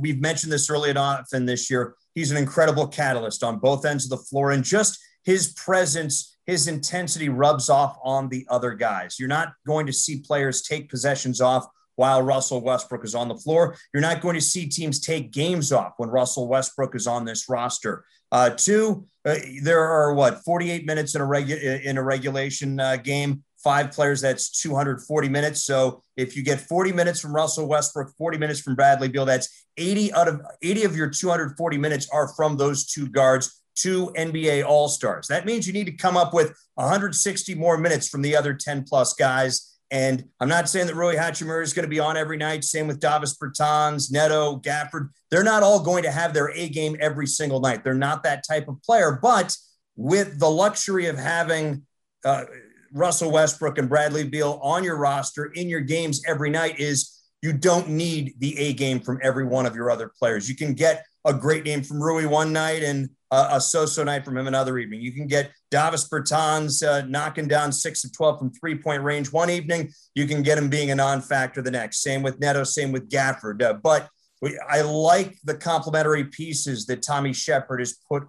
we've 0.00 0.20
mentioned 0.20 0.52
this 0.52 0.70
early 0.70 0.94
on 0.94 1.24
this 1.32 1.70
year. 1.70 1.94
He's 2.14 2.30
an 2.30 2.36
incredible 2.36 2.86
catalyst 2.86 3.42
on 3.42 3.58
both 3.58 3.84
ends 3.84 4.04
of 4.04 4.10
the 4.10 4.24
floor, 4.24 4.50
and 4.50 4.64
just 4.64 4.98
his 5.24 5.52
presence, 5.52 6.38
his 6.46 6.66
intensity 6.68 7.28
rubs 7.28 7.68
off 7.68 7.98
on 8.02 8.28
the 8.28 8.46
other 8.50 8.74
guys. 8.74 9.16
You're 9.18 9.28
not 9.28 9.52
going 9.66 9.86
to 9.86 9.92
see 9.92 10.20
players 10.20 10.62
take 10.62 10.90
possessions 10.90 11.40
off 11.40 11.66
while 11.96 12.22
Russell 12.22 12.62
Westbrook 12.62 13.04
is 13.04 13.14
on 13.14 13.28
the 13.28 13.36
floor. 13.36 13.76
You're 13.92 14.00
not 14.00 14.22
going 14.22 14.34
to 14.34 14.40
see 14.40 14.66
teams 14.66 15.00
take 15.00 15.32
games 15.32 15.70
off 15.70 15.94
when 15.98 16.08
Russell 16.08 16.48
Westbrook 16.48 16.94
is 16.94 17.06
on 17.06 17.26
this 17.26 17.48
roster. 17.48 18.04
Uh, 18.32 18.50
two, 18.50 19.06
uh, 19.24 19.36
there 19.62 19.80
are 19.80 20.14
what 20.14 20.44
48 20.44 20.86
minutes 20.86 21.14
in 21.14 21.20
a 21.20 21.24
regu- 21.26 21.82
in 21.84 21.98
a 21.98 22.02
regulation 22.02 22.80
uh, 22.80 22.96
game. 22.96 23.42
five 23.62 23.90
players, 23.92 24.22
that's 24.22 24.48
240 24.62 25.28
minutes. 25.28 25.64
So 25.64 26.00
if 26.16 26.34
you 26.34 26.42
get 26.42 26.60
40 26.60 26.92
minutes 26.92 27.20
from 27.20 27.34
Russell 27.34 27.68
Westbrook, 27.68 28.10
40 28.16 28.38
minutes 28.38 28.60
from 28.60 28.74
Bradley 28.74 29.08
Beal, 29.08 29.26
that's 29.26 29.66
80 29.76 30.14
out 30.14 30.28
of 30.28 30.40
80 30.62 30.84
of 30.84 30.96
your 30.96 31.10
240 31.10 31.76
minutes 31.76 32.08
are 32.10 32.28
from 32.28 32.56
those 32.56 32.86
two 32.86 33.08
guards, 33.08 33.62
two 33.74 34.12
NBA 34.16 34.64
All 34.64 34.88
Stars. 34.88 35.26
That 35.26 35.44
means 35.44 35.66
you 35.66 35.74
need 35.74 35.86
to 35.86 35.92
come 35.92 36.16
up 36.16 36.32
with 36.32 36.56
160 36.76 37.54
more 37.54 37.76
minutes 37.76 38.08
from 38.08 38.22
the 38.22 38.34
other 38.34 38.54
10 38.54 38.84
plus 38.84 39.12
guys. 39.12 39.69
And 39.90 40.24
I'm 40.38 40.48
not 40.48 40.68
saying 40.68 40.86
that 40.86 40.94
Rui 40.94 41.16
Hachimura 41.16 41.62
is 41.62 41.72
going 41.72 41.84
to 41.84 41.90
be 41.90 41.98
on 41.98 42.16
every 42.16 42.36
night. 42.36 42.62
Same 42.62 42.86
with 42.86 43.00
Davis 43.00 43.36
Bertans, 43.36 44.12
Neto, 44.12 44.58
Gafford. 44.60 45.08
They're 45.30 45.42
not 45.42 45.62
all 45.62 45.80
going 45.80 46.04
to 46.04 46.10
have 46.10 46.32
their 46.32 46.50
A 46.50 46.68
game 46.68 46.96
every 47.00 47.26
single 47.26 47.60
night. 47.60 47.82
They're 47.82 47.94
not 47.94 48.22
that 48.22 48.44
type 48.48 48.68
of 48.68 48.80
player. 48.82 49.18
But 49.20 49.56
with 49.96 50.38
the 50.38 50.50
luxury 50.50 51.06
of 51.06 51.18
having 51.18 51.82
uh, 52.24 52.44
Russell 52.92 53.32
Westbrook 53.32 53.78
and 53.78 53.88
Bradley 53.88 54.24
Beal 54.24 54.60
on 54.62 54.84
your 54.84 54.96
roster 54.96 55.46
in 55.46 55.68
your 55.68 55.80
games 55.80 56.22
every 56.26 56.50
night, 56.50 56.78
is 56.78 57.20
you 57.42 57.52
don't 57.52 57.88
need 57.88 58.34
the 58.38 58.56
A 58.58 58.72
game 58.72 59.00
from 59.00 59.18
every 59.22 59.44
one 59.44 59.66
of 59.66 59.74
your 59.74 59.90
other 59.90 60.12
players. 60.18 60.48
You 60.48 60.54
can 60.54 60.74
get 60.74 61.04
a 61.24 61.34
great 61.34 61.64
game 61.64 61.82
from 61.82 62.02
Rui 62.02 62.26
one 62.26 62.52
night 62.52 62.82
and 62.82 63.10
a 63.30 63.60
so-so 63.60 64.02
night 64.02 64.24
from 64.24 64.36
him 64.36 64.48
another 64.48 64.78
evening. 64.78 65.00
You 65.00 65.12
can 65.12 65.26
get 65.26 65.52
Davis 65.70 66.08
Bertans 66.08 66.86
uh, 66.86 67.06
knocking 67.06 67.46
down 67.46 67.70
six 67.70 68.02
of 68.04 68.12
12 68.12 68.38
from 68.38 68.50
three-point 68.52 69.02
range 69.02 69.32
one 69.32 69.50
evening. 69.50 69.92
You 70.14 70.26
can 70.26 70.42
get 70.42 70.58
him 70.58 70.68
being 70.68 70.90
a 70.90 70.94
non-factor 70.96 71.62
the 71.62 71.70
next. 71.70 72.02
Same 72.02 72.22
with 72.22 72.40
Neto, 72.40 72.64
same 72.64 72.90
with 72.90 73.08
Gafford. 73.08 73.62
Uh, 73.62 73.74
but 73.74 74.08
we, 74.42 74.58
I 74.68 74.80
like 74.80 75.38
the 75.44 75.54
complementary 75.54 76.24
pieces 76.24 76.86
that 76.86 77.02
Tommy 77.02 77.32
Sheppard 77.32 77.80
has 77.80 77.96
put 78.08 78.24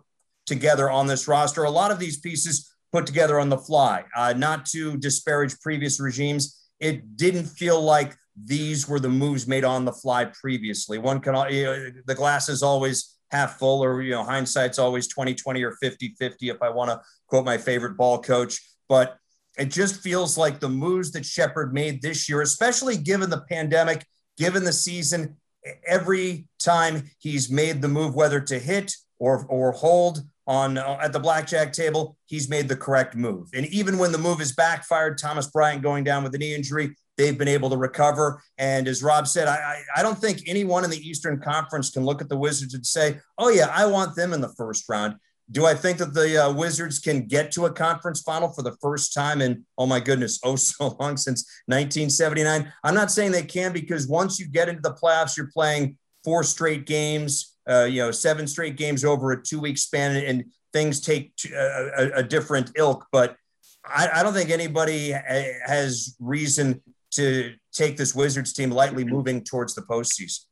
together 0.46 0.90
on 0.90 1.08
this 1.08 1.28
roster. 1.28 1.64
A 1.64 1.70
lot 1.70 1.92
of 1.92 1.98
these 1.98 2.20
pieces 2.20 2.72
put 2.92 3.08
together 3.08 3.40
on 3.40 3.50
the 3.50 3.58
fly. 3.58 4.04
Uh, 4.16 4.34
not 4.34 4.66
to 4.68 4.98
disparage 4.98 5.60
previous 5.62 6.00
regimes, 6.00 6.70
it 6.80 7.16
didn't 7.18 7.46
feel 7.46 7.82
like 7.82 8.16
these 8.44 8.88
were 8.88 9.00
the 9.00 9.10
moves 9.10 9.48
made 9.48 9.64
on 9.64 9.86
the 9.86 9.92
fly 9.92 10.26
previously. 10.26 10.98
One 10.98 11.20
can, 11.20 11.36
you 11.52 11.64
know, 11.64 11.90
the 12.06 12.16
glass 12.16 12.50
is 12.50 12.64
always 12.64 13.18
half 13.32 13.58
full, 13.58 13.84
or, 13.84 14.02
you 14.02 14.12
know, 14.12 14.24
hindsight's 14.24 14.80
always 14.80 15.08
20 15.08 15.34
20 15.36 15.64
or 15.64 15.72
50 15.82 16.16
50, 16.20 16.50
if 16.50 16.62
I 16.62 16.70
want 16.70 16.92
to 16.92 17.02
quote 17.28 17.46
my 17.46 17.58
favorite 17.58 17.98
ball 17.98 18.22
coach. 18.22 18.60
But 18.90 19.18
it 19.58 19.70
just 19.70 20.02
feels 20.02 20.38
like 20.38 20.60
the 20.60 20.70
moves 20.70 21.12
that 21.12 21.26
Sheppard 21.26 21.74
made 21.74 22.02
this 22.02 22.30
year, 22.30 22.42
especially 22.42 22.98
given 22.98 23.30
the 23.30 23.42
pandemic, 23.50 24.06
given 24.38 24.64
the 24.64 24.74
season, 24.74 25.38
every 25.86 26.48
time 26.60 27.10
he's 27.20 27.50
made 27.50 27.82
the 27.82 27.88
move, 27.88 28.16
whether 28.16 28.40
to 28.40 28.60
hit 28.60 28.94
or, 29.20 29.46
or 29.48 29.72
hold 29.72 30.24
on 30.48 30.78
uh, 30.78 30.98
at 31.02 31.14
the 31.14 31.20
blackjack 31.20 31.72
table, 31.72 32.18
he's 32.26 32.50
made 32.50 32.68
the 32.68 32.76
correct 32.76 33.16
move. 33.16 33.50
And 33.54 33.66
even 33.68 33.98
when 33.98 34.12
the 34.12 34.18
move 34.18 34.42
is 34.42 34.54
backfired, 34.54 35.18
Thomas 35.18 35.48
Bryant 35.48 35.84
going 35.84 36.04
down 36.04 36.24
with 36.24 36.34
a 36.34 36.38
knee 36.38 36.56
injury, 36.56 36.96
they've 37.22 37.38
been 37.38 37.48
able 37.48 37.70
to 37.70 37.78
recover. 37.78 38.42
And 38.58 38.88
as 38.88 39.04
Rob 39.04 39.28
said, 39.28 39.48
I, 39.48 39.82
I, 39.96 40.02
don't 40.02 40.18
think 40.18 40.42
anyone 40.48 40.84
in 40.84 40.90
the 40.90 40.98
Eastern 40.98 41.40
Conference 41.40 41.92
can 41.92 42.04
look 42.04 42.20
at 42.20 42.30
the 42.30 42.38
Wizards 42.38 42.74
and 42.74 42.86
say, 42.86 43.20
oh, 43.38 43.50
yeah, 43.50 43.72
I 43.72 43.86
want 43.86 44.16
them 44.16 44.34
in 44.34 44.42
the 44.42 44.54
first 44.58 44.90
round. 44.90 45.16
Do 45.52 45.66
I 45.66 45.76
think 45.76 46.00
that 46.00 46.14
the 46.14 46.46
uh, 46.46 46.54
Wizards 46.54 46.98
can 46.98 47.28
get 47.28 47.52
to 47.52 47.66
a 47.66 47.72
conference 47.72 48.22
final 48.22 48.50
for 48.50 48.64
the 48.64 48.76
first 48.82 49.14
time 49.14 49.42
in, 49.42 49.66
oh 49.78 49.86
my 49.86 50.00
goodness, 50.00 50.40
oh 50.44 50.56
so 50.56 50.96
long 51.00 51.18
since 51.18 51.46
1979? 51.68 52.72
I'm 52.84 52.96
not 52.96 53.12
saying 53.12 53.32
they 53.32 53.44
can 53.44 53.72
because 53.72 54.08
once 54.08 54.40
you 54.40 54.48
get 54.48 54.70
into 54.70 54.82
the 54.82 54.94
playoffs, 54.94 55.38
you're 55.38 55.52
playing 55.54 55.98
four 56.24 56.44
straight 56.44 56.86
games, 56.88 57.56
uh, 57.70 57.84
you 57.84 58.02
know, 58.02 58.12
seven 58.12 58.48
straight 58.48 58.78
games 58.78 59.06
over 59.06 59.32
a 59.32 59.44
two 59.44 59.60
week 59.60 59.78
span, 59.78 60.16
and 60.16 60.46
things 60.74 61.02
take 61.02 61.34
a, 61.54 61.90
a, 61.98 62.12
a 62.20 62.24
different 62.24 62.72
ilk. 62.76 63.06
But 63.12 63.36
I, 63.86 64.10
I, 64.16 64.24
don't 64.24 64.34
think 64.34 64.52
anybody 64.52 65.14
has 65.66 66.16
reason 66.20 66.82
to 67.12 67.54
take 67.74 67.98
this 67.98 68.16
Wizards 68.16 68.54
team 68.54 68.72
lightly 68.72 69.04
moving 69.04 69.44
towards 69.44 69.76
the 69.76 69.82
postseason. 69.82 70.46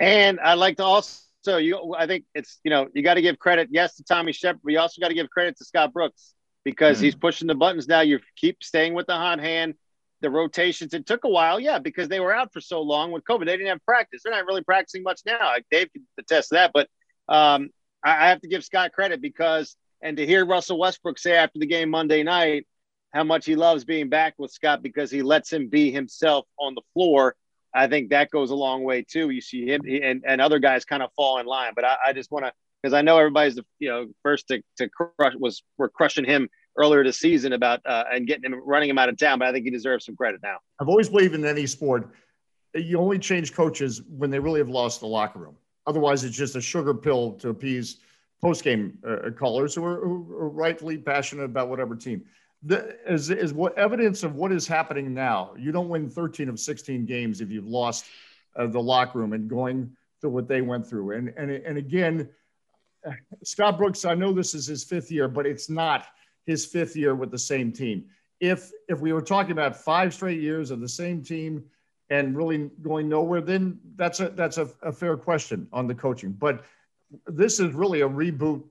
And 0.00 0.40
I'd 0.40 0.54
like 0.54 0.76
to 0.78 0.84
also, 0.84 1.56
you, 1.58 1.94
I 1.96 2.06
think 2.06 2.24
it's, 2.34 2.58
you 2.64 2.70
know, 2.70 2.88
you 2.94 3.02
got 3.02 3.14
to 3.14 3.22
give 3.22 3.38
credit, 3.38 3.68
yes, 3.70 3.96
to 3.96 4.04
Tommy 4.04 4.32
Sheppard, 4.32 4.60
but 4.64 4.72
you 4.72 4.80
also 4.80 5.00
got 5.00 5.08
to 5.08 5.14
give 5.14 5.30
credit 5.30 5.56
to 5.58 5.64
Scott 5.64 5.92
Brooks 5.92 6.34
because 6.64 6.96
mm-hmm. 6.96 7.04
he's 7.04 7.14
pushing 7.14 7.48
the 7.48 7.54
buttons 7.54 7.88
now. 7.88 8.00
You 8.00 8.18
keep 8.36 8.62
staying 8.62 8.94
with 8.94 9.06
the 9.06 9.14
hot 9.14 9.38
hand. 9.38 9.74
The 10.20 10.30
rotations, 10.30 10.94
it 10.94 11.04
took 11.04 11.24
a 11.24 11.28
while, 11.28 11.58
yeah, 11.58 11.80
because 11.80 12.08
they 12.08 12.20
were 12.20 12.32
out 12.32 12.52
for 12.52 12.60
so 12.60 12.80
long 12.80 13.10
with 13.10 13.24
COVID. 13.24 13.44
They 13.44 13.56
didn't 13.56 13.66
have 13.66 13.84
practice. 13.84 14.22
They're 14.22 14.32
not 14.32 14.46
really 14.46 14.62
practicing 14.62 15.02
much 15.02 15.20
now. 15.26 15.40
Like 15.40 15.66
Dave 15.68 15.88
can 15.92 16.06
attest 16.16 16.50
to 16.50 16.54
that. 16.54 16.70
But 16.72 16.88
um, 17.28 17.70
I, 18.04 18.26
I 18.26 18.28
have 18.28 18.40
to 18.42 18.48
give 18.48 18.62
Scott 18.62 18.92
credit 18.92 19.20
because, 19.20 19.74
and 20.00 20.16
to 20.16 20.26
hear 20.26 20.46
Russell 20.46 20.78
Westbrook 20.78 21.18
say 21.18 21.34
after 21.34 21.58
the 21.58 21.66
game 21.66 21.90
Monday 21.90 22.22
night, 22.22 22.68
how 23.12 23.24
much 23.24 23.44
he 23.44 23.56
loves 23.56 23.84
being 23.84 24.08
back 24.08 24.34
with 24.38 24.50
Scott 24.50 24.82
because 24.82 25.10
he 25.10 25.22
lets 25.22 25.52
him 25.52 25.68
be 25.68 25.90
himself 25.90 26.46
on 26.58 26.74
the 26.74 26.82
floor. 26.94 27.36
I 27.74 27.86
think 27.86 28.10
that 28.10 28.30
goes 28.30 28.50
a 28.50 28.54
long 28.54 28.84
way 28.84 29.02
too. 29.02 29.30
You 29.30 29.40
see 29.40 29.66
him 29.66 29.82
and, 29.86 30.22
and 30.26 30.40
other 30.40 30.58
guys 30.58 30.84
kind 30.84 31.02
of 31.02 31.10
fall 31.14 31.38
in 31.38 31.46
line, 31.46 31.72
but 31.74 31.84
I, 31.84 31.96
I 32.08 32.12
just 32.12 32.30
want 32.30 32.46
to 32.46 32.52
because 32.82 32.94
I 32.94 33.02
know 33.02 33.18
everybody's 33.18 33.54
the 33.54 33.64
you 33.78 33.88
know 33.88 34.06
first 34.22 34.48
to, 34.48 34.62
to 34.78 34.88
crush 34.88 35.34
was 35.38 35.62
we're 35.78 35.88
crushing 35.88 36.24
him 36.24 36.48
earlier 36.76 37.04
this 37.04 37.18
season 37.18 37.52
about 37.52 37.80
uh, 37.86 38.04
and 38.12 38.26
getting 38.26 38.44
him 38.44 38.60
running 38.64 38.90
him 38.90 38.98
out 38.98 39.08
of 39.08 39.18
town, 39.18 39.38
but 39.38 39.48
I 39.48 39.52
think 39.52 39.64
he 39.64 39.70
deserves 39.70 40.06
some 40.06 40.16
credit 40.16 40.40
now. 40.42 40.56
I've 40.80 40.88
always 40.88 41.08
believed 41.08 41.34
in 41.34 41.44
any 41.44 41.66
sport, 41.66 42.10
you 42.74 42.98
only 42.98 43.18
change 43.18 43.52
coaches 43.54 44.02
when 44.08 44.30
they 44.30 44.38
really 44.38 44.60
have 44.60 44.70
lost 44.70 45.00
the 45.00 45.06
locker 45.06 45.38
room. 45.38 45.56
Otherwise, 45.86 46.24
it's 46.24 46.36
just 46.36 46.56
a 46.56 46.60
sugar 46.60 46.94
pill 46.94 47.32
to 47.32 47.50
appease 47.50 47.98
post 48.40 48.64
game 48.64 48.98
uh, 49.06 49.30
callers 49.30 49.74
who 49.74 49.84
are, 49.84 50.00
who 50.00 50.34
are 50.34 50.48
rightfully 50.48 50.96
passionate 50.98 51.44
about 51.44 51.68
whatever 51.68 51.94
team 51.94 52.24
the, 52.62 52.96
is, 53.10 53.30
is 53.30 53.52
what 53.52 53.76
evidence 53.76 54.22
of 54.22 54.34
what 54.34 54.52
is 54.52 54.66
happening 54.66 55.12
now. 55.12 55.52
You 55.58 55.72
don't 55.72 55.88
win 55.88 56.08
13 56.08 56.48
of 56.48 56.60
16 56.60 57.04
games 57.06 57.40
if 57.40 57.50
you've 57.50 57.66
lost 57.66 58.04
uh, 58.56 58.66
the 58.66 58.80
locker 58.80 59.18
room 59.18 59.32
and 59.32 59.48
going 59.48 59.96
through 60.20 60.30
what 60.30 60.48
they 60.48 60.62
went 60.62 60.86
through. 60.86 61.12
And, 61.12 61.32
and, 61.36 61.50
and 61.50 61.76
again, 61.76 62.28
Scott 63.42 63.78
Brooks, 63.78 64.04
I 64.04 64.14
know 64.14 64.32
this 64.32 64.54
is 64.54 64.66
his 64.66 64.84
fifth 64.84 65.10
year, 65.10 65.28
but 65.28 65.46
it's 65.46 65.68
not 65.68 66.06
his 66.46 66.64
fifth 66.64 66.96
year 66.96 67.14
with 67.14 67.30
the 67.30 67.38
same 67.38 67.72
team. 67.72 68.06
If, 68.40 68.70
if 68.88 69.00
we 69.00 69.12
were 69.12 69.22
talking 69.22 69.52
about 69.52 69.76
five 69.76 70.14
straight 70.14 70.40
years 70.40 70.70
of 70.70 70.80
the 70.80 70.88
same 70.88 71.22
team 71.22 71.64
and 72.10 72.36
really 72.36 72.70
going 72.82 73.08
nowhere, 73.08 73.40
then 73.40 73.78
that's 73.96 74.20
a, 74.20 74.28
that's 74.30 74.58
a, 74.58 74.68
a 74.82 74.92
fair 74.92 75.16
question 75.16 75.66
on 75.72 75.86
the 75.86 75.94
coaching. 75.94 76.32
But 76.32 76.64
this 77.26 77.60
is 77.60 77.74
really 77.74 78.02
a 78.02 78.08
reboot 78.08 78.62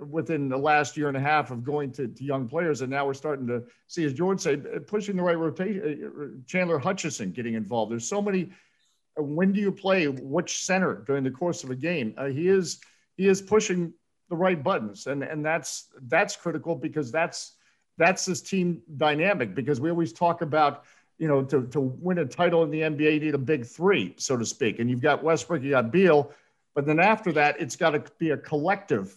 within 0.00 0.48
the 0.48 0.56
last 0.56 0.96
year 0.96 1.08
and 1.08 1.16
a 1.16 1.20
half 1.20 1.50
of 1.50 1.62
going 1.62 1.92
to, 1.92 2.08
to 2.08 2.24
young 2.24 2.48
players. 2.48 2.80
And 2.80 2.90
now 2.90 3.06
we're 3.06 3.14
starting 3.14 3.46
to 3.48 3.64
see, 3.88 4.04
as 4.04 4.12
George 4.12 4.40
said, 4.40 4.86
pushing 4.86 5.16
the 5.16 5.22
right 5.22 5.38
rotation. 5.38 6.10
Uh, 6.42 6.42
Chandler 6.46 6.78
Hutchison 6.78 7.32
getting 7.32 7.54
involved. 7.54 7.92
There's 7.92 8.08
so 8.08 8.22
many. 8.22 8.50
Uh, 9.18 9.22
when 9.22 9.52
do 9.52 9.60
you 9.60 9.70
play 9.70 10.08
which 10.08 10.64
center 10.64 11.02
during 11.06 11.24
the 11.24 11.30
course 11.30 11.64
of 11.64 11.70
a 11.70 11.76
game? 11.76 12.14
Uh, 12.16 12.26
he 12.26 12.48
is 12.48 12.80
he 13.16 13.28
is 13.28 13.42
pushing 13.42 13.92
the 14.30 14.36
right 14.36 14.62
buttons, 14.62 15.06
and 15.06 15.22
and 15.22 15.44
that's 15.44 15.88
that's 16.08 16.36
critical 16.36 16.74
because 16.74 17.12
that's 17.12 17.56
that's 17.98 18.24
this 18.24 18.40
team 18.40 18.80
dynamic. 18.96 19.54
Because 19.54 19.80
we 19.80 19.90
always 19.90 20.12
talk 20.12 20.40
about 20.40 20.84
you 21.18 21.28
know 21.28 21.42
to 21.44 21.66
to 21.66 21.80
win 21.80 22.18
a 22.18 22.24
title 22.24 22.62
in 22.62 22.70
the 22.70 22.80
NBA, 22.80 23.14
you 23.14 23.20
need 23.20 23.34
a 23.34 23.38
big 23.38 23.66
three, 23.66 24.14
so 24.16 24.38
to 24.38 24.46
speak. 24.46 24.78
And 24.78 24.88
you've 24.88 25.02
got 25.02 25.22
Westbrook, 25.22 25.62
you 25.62 25.70
got 25.70 25.92
Beal, 25.92 26.32
but 26.74 26.86
then 26.86 26.98
after 26.98 27.32
that, 27.32 27.60
it's 27.60 27.76
got 27.76 27.90
to 27.90 28.02
be 28.18 28.30
a 28.30 28.36
collective 28.36 29.16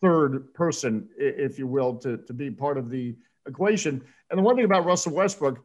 third 0.00 0.52
person, 0.54 1.08
if 1.16 1.58
you 1.58 1.66
will, 1.66 1.96
to, 1.96 2.18
to 2.18 2.32
be 2.32 2.50
part 2.50 2.78
of 2.78 2.90
the 2.90 3.16
equation. 3.46 4.02
And 4.30 4.38
the 4.38 4.42
one 4.42 4.56
thing 4.56 4.64
about 4.64 4.84
Russell 4.84 5.12
Westbrook, 5.12 5.62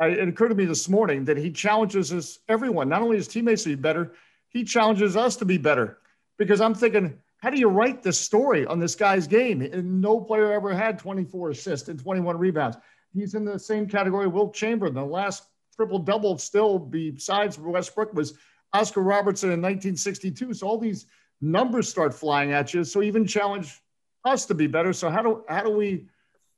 I, 0.00 0.08
it 0.08 0.28
occurred 0.28 0.48
to 0.48 0.54
me 0.54 0.64
this 0.64 0.88
morning 0.88 1.24
that 1.26 1.36
he 1.36 1.50
challenges 1.50 2.12
us, 2.12 2.40
everyone, 2.48 2.88
not 2.88 3.02
only 3.02 3.16
his 3.16 3.28
teammates 3.28 3.62
to 3.64 3.70
be 3.70 3.74
better, 3.74 4.12
he 4.48 4.64
challenges 4.64 5.16
us 5.16 5.36
to 5.36 5.44
be 5.44 5.58
better. 5.58 5.98
Because 6.36 6.60
I'm 6.60 6.74
thinking, 6.74 7.18
how 7.38 7.50
do 7.50 7.58
you 7.58 7.68
write 7.68 8.02
this 8.02 8.18
story 8.18 8.66
on 8.66 8.78
this 8.80 8.94
guy's 8.94 9.26
game? 9.26 9.62
And 9.62 10.00
no 10.00 10.20
player 10.20 10.52
ever 10.52 10.74
had 10.74 10.98
24 10.98 11.50
assists 11.50 11.88
and 11.88 11.98
21 11.98 12.38
rebounds. 12.38 12.76
He's 13.12 13.34
in 13.34 13.44
the 13.44 13.58
same 13.58 13.86
category. 13.86 14.26
Wilt 14.26 14.54
Chamberlain, 14.54 14.94
the 14.94 15.04
last 15.04 15.44
triple 15.76 15.98
double, 15.98 16.38
still 16.38 16.78
besides 16.78 17.58
Westbrook, 17.58 18.14
was 18.14 18.34
Oscar 18.72 19.02
Robertson 19.02 19.50
in 19.50 19.60
1962. 19.60 20.54
So 20.54 20.66
all 20.66 20.78
these 20.78 21.06
numbers 21.40 21.88
start 21.88 22.14
flying 22.14 22.52
at 22.52 22.74
you. 22.74 22.84
So 22.84 23.02
even 23.02 23.26
challenge 23.26 23.80
us 24.24 24.46
to 24.46 24.54
be 24.54 24.66
better. 24.66 24.92
So 24.92 25.10
how 25.10 25.22
do 25.22 25.44
how 25.48 25.62
do 25.62 25.70
we 25.70 26.06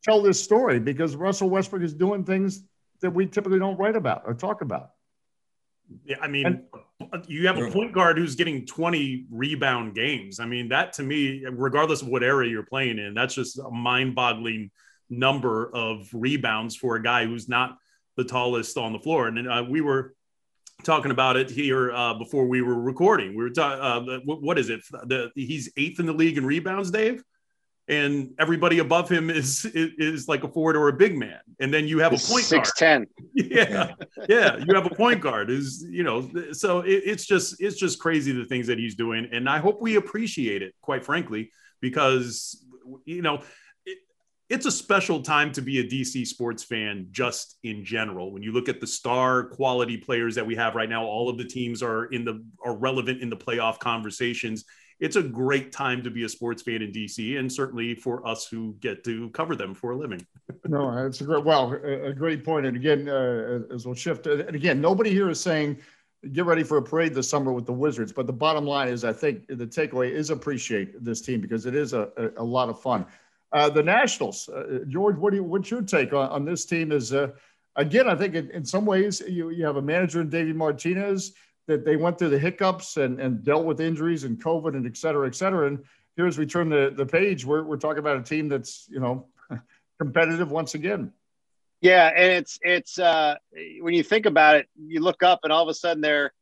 tell 0.03 0.23
this 0.23 0.43
story? 0.43 0.79
Because 0.79 1.17
Russell 1.17 1.51
Westbrook 1.51 1.83
is 1.83 1.95
doing 1.95 2.25
things 2.25 2.63
that 3.01 3.11
we 3.11 3.27
typically 3.27 3.59
don't 3.59 3.77
write 3.79 3.97
about 3.97 4.23
or 4.25 4.35
talk 4.35 4.63
about. 4.63 4.91
Yeah, 6.05 6.17
I 6.21 6.27
mean, 6.29 6.47
and, 6.47 7.25
you 7.29 7.47
have 7.47 7.59
a 7.59 7.71
point 7.71 7.93
guard 7.93 8.19
who's 8.19 8.35
getting 8.35 8.67
20 8.67 9.27
rebound 9.31 9.95
games. 9.95 10.41
I 10.41 10.47
mean, 10.47 10.69
that 10.71 10.93
to 10.95 11.03
me, 11.03 11.45
regardless 11.49 12.03
of 12.03 12.09
what 12.09 12.25
area 12.25 12.51
you're 12.51 12.65
playing 12.65 12.99
in, 12.99 13.15
that's 13.15 13.35
just 13.35 13.59
a 13.59 13.71
mind-boggling 13.71 14.71
number 15.11 15.71
of 15.75 16.09
rebounds 16.13 16.75
for 16.75 16.97
a 16.97 17.03
guy 17.03 17.25
who's 17.25 17.49
not 17.49 17.79
the 18.17 18.25
tallest 18.25 18.77
on 18.77 18.93
the 18.93 18.99
floor. 18.99 19.29
And 19.29 19.49
uh, 19.49 19.65
we 19.69 19.81
were 19.81 20.16
talking 20.87 21.11
about 21.11 21.37
it 21.37 21.51
here 21.51 21.93
uh, 21.93 22.15
before 22.15 22.47
we 22.47 22.63
were 22.63 22.81
recording. 22.81 23.31
We 23.31 23.43
were 23.43 23.51
talking. 23.51 23.81
Uh, 23.83 24.19
what 24.25 24.59
is 24.59 24.71
it? 24.71 24.81
The, 24.91 25.31
he's 25.35 25.71
eighth 25.77 25.99
in 26.01 26.07
the 26.07 26.13
league 26.13 26.39
in 26.39 26.47
rebounds, 26.47 26.91
Dave. 26.91 27.23
and 27.89 28.35
everybody 28.39 28.79
above 28.79 29.09
him 29.09 29.29
is, 29.31 29.65
is, 29.67 29.91
is 29.99 30.29
like 30.29 30.45
a 30.45 30.49
forward 30.49 30.77
or 30.77 30.89
a 30.89 30.93
big 30.93 31.17
man, 31.17 31.41
and 31.61 31.73
then 31.75 31.87
you 31.87 31.99
have 31.99 32.13
a 32.13 32.19
point 32.19 32.45
six 32.45 32.73
ten. 32.77 33.07
Yeah, 33.35 33.93
yeah, 34.29 34.57
you 34.57 34.75
have 34.75 34.87
a 34.87 34.95
point 34.95 35.21
guard. 35.21 35.51
Is 35.51 35.85
you 35.89 36.05
know, 36.05 36.31
so 36.53 36.81
it, 36.81 37.03
it's 37.05 37.27
just 37.27 37.61
it's 37.61 37.77
just 37.77 37.99
crazy 37.99 38.33
the 38.33 38.45
things 38.45 38.67
that 38.69 38.79
he's 38.79 38.95
doing, 38.95 39.29
and 39.33 39.49
I 39.49 39.59
hope 39.59 39.83
we 39.83 39.97
appreciate 39.97 40.63
it, 40.63 40.75
quite 40.81 41.05
frankly, 41.05 41.51
because 41.81 42.65
you 43.05 43.23
know. 43.23 43.43
It, 44.49 44.55
it's 44.55 44.67
a 44.67 44.71
special 44.71 45.23
time 45.23 45.53
to 45.53 45.63
be 45.63 45.81
a 45.81 45.85
DC 45.85 46.27
sports 46.27 46.63
fan 46.65 47.09
just 47.11 47.59
in 47.63 47.85
general. 47.85 48.33
When 48.33 48.43
you 48.43 48.53
look 48.53 48.69
at 48.69 48.81
the 48.81 48.87
star 48.87 49.45
quality 49.45 49.97
players 49.97 50.35
that 50.35 50.47
we 50.47 50.55
have 50.57 50.75
right 50.75 50.89
now, 50.89 51.05
all 51.05 51.29
of 51.29 51.39
the 51.39 51.45
teams 51.45 51.83
are 51.83 52.07
in 52.07 52.25
the 52.25 52.45
are 52.65 52.77
relevant 52.77 53.23
in 53.23 53.31
the 53.31 53.37
playoff 53.37 53.79
conversations 53.79 54.65
it's 54.99 55.17
a 55.17 55.23
great 55.23 55.73
time 55.73 56.03
to 56.03 56.11
be 56.11 56.25
a 56.25 56.29
sports 56.29 56.63
fan 56.63 56.83
in 56.83 56.91
DC, 56.91 57.39
and 57.39 57.53
certainly 57.53 57.95
for 57.95 58.27
us 58.27 58.47
who 58.47 58.77
get 58.81 59.05
to 59.05 59.29
cover 59.31 59.55
them 59.55 59.75
for 59.75 59.91
a 59.91 59.97
living. 59.97 60.25
no, 60.67 61.07
it's 61.07 61.21
a 61.21 61.25
great, 61.25 61.45
well, 61.45 61.73
a 61.73 62.15
great 62.15 62.45
point. 62.45 62.67
And 62.67 62.77
again, 62.77 63.09
uh, 63.09 63.61
as 63.73 63.85
we'll 63.85 63.95
shift, 63.95 64.27
and 64.27 64.55
again, 64.55 64.81
nobody 64.81 65.11
here 65.11 65.29
is 65.29 65.41
saying 65.41 65.79
get 66.33 66.47
ready 66.47 66.63
for 66.65 66.79
a 66.79 66.83
parade 66.83 67.15
this 67.15 67.29
summer 67.29 67.53
with 67.53 67.67
the 67.67 67.73
Wizards. 67.73 68.13
But 68.13 68.27
the 68.27 68.33
bottom 68.33 68.65
line 68.65 68.89
is, 68.89 69.05
I 69.05 69.13
think 69.13 69.47
the 69.49 69.67
takeaway 69.67 70.11
is 70.11 70.31
appreciate 70.31 71.05
this 71.05 71.21
team 71.21 71.41
because 71.41 71.67
it 71.67 71.75
is 71.75 71.93
a, 71.93 72.09
a, 72.17 72.43
a 72.43 72.45
lot 72.45 72.69
of 72.69 72.81
fun. 72.81 73.07
Uh, 73.57 73.71
the 73.71 73.83
Nationals, 73.83 74.51
uh, 74.51 74.81
George, 74.87 75.17
what 75.17 75.31
do 75.31 75.37
you, 75.37 75.43
what's 75.43 75.71
your 75.71 75.81
take 75.81 76.13
on, 76.13 76.29
on 76.29 76.45
this 76.45 76.67
team? 76.67 76.93
Is 76.93 77.15
uh, 77.15 77.29
again, 77.75 78.07
I 78.07 78.15
think 78.15 78.35
in, 78.35 78.51
in, 78.51 78.67
some 78.67 78.85
ways 78.85 79.23
you, 79.27 79.49
you 79.49 79.65
have 79.65 79.77
a 79.77 79.83
manager 79.83 80.21
in 80.21 80.29
Davey 80.29 80.53
Martinez 80.53 81.33
that 81.67 81.83
they 81.83 81.97
went 81.97 82.19
through 82.19 82.29
the 82.29 82.39
hiccups 82.39 82.99
and, 82.99 83.19
and 83.19 83.43
dealt 83.43 83.65
with 83.65 83.81
injuries 83.81 84.25
and 84.25 84.39
COVID 84.39 84.77
and 84.77 84.85
et 84.85 84.99
cetera, 84.99 85.27
et 85.27 85.35
cetera. 85.35 85.69
And 85.69 85.83
here, 86.17 86.27
as 86.27 86.37
we 86.37 86.45
turn 86.45 86.69
the, 86.69 86.93
the 86.95 87.07
page, 87.07 87.47
we're, 87.47 87.63
we're 87.63 87.79
talking 87.79 88.01
about 88.01 88.19
a 88.19 88.23
team 88.23 88.51
that's, 88.51 88.87
you 88.91 89.01
know, 89.01 89.29
competitive 89.99 90.51
once 90.51 90.75
again. 90.75 91.11
Yeah. 91.81 92.13
And 92.15 92.33
it's, 92.33 92.59
it's, 92.61 92.99
uh, 92.99 93.37
when 93.81 93.95
you 93.95 94.03
think 94.03 94.27
about 94.27 94.57
it, 94.57 94.69
you 94.77 95.01
look 95.01 95.23
up 95.23 95.41
and 95.45 95.53
all 95.53 95.63
of 95.63 95.71
a 95.71 95.75
sudden 95.75 96.03
they're 96.03 96.35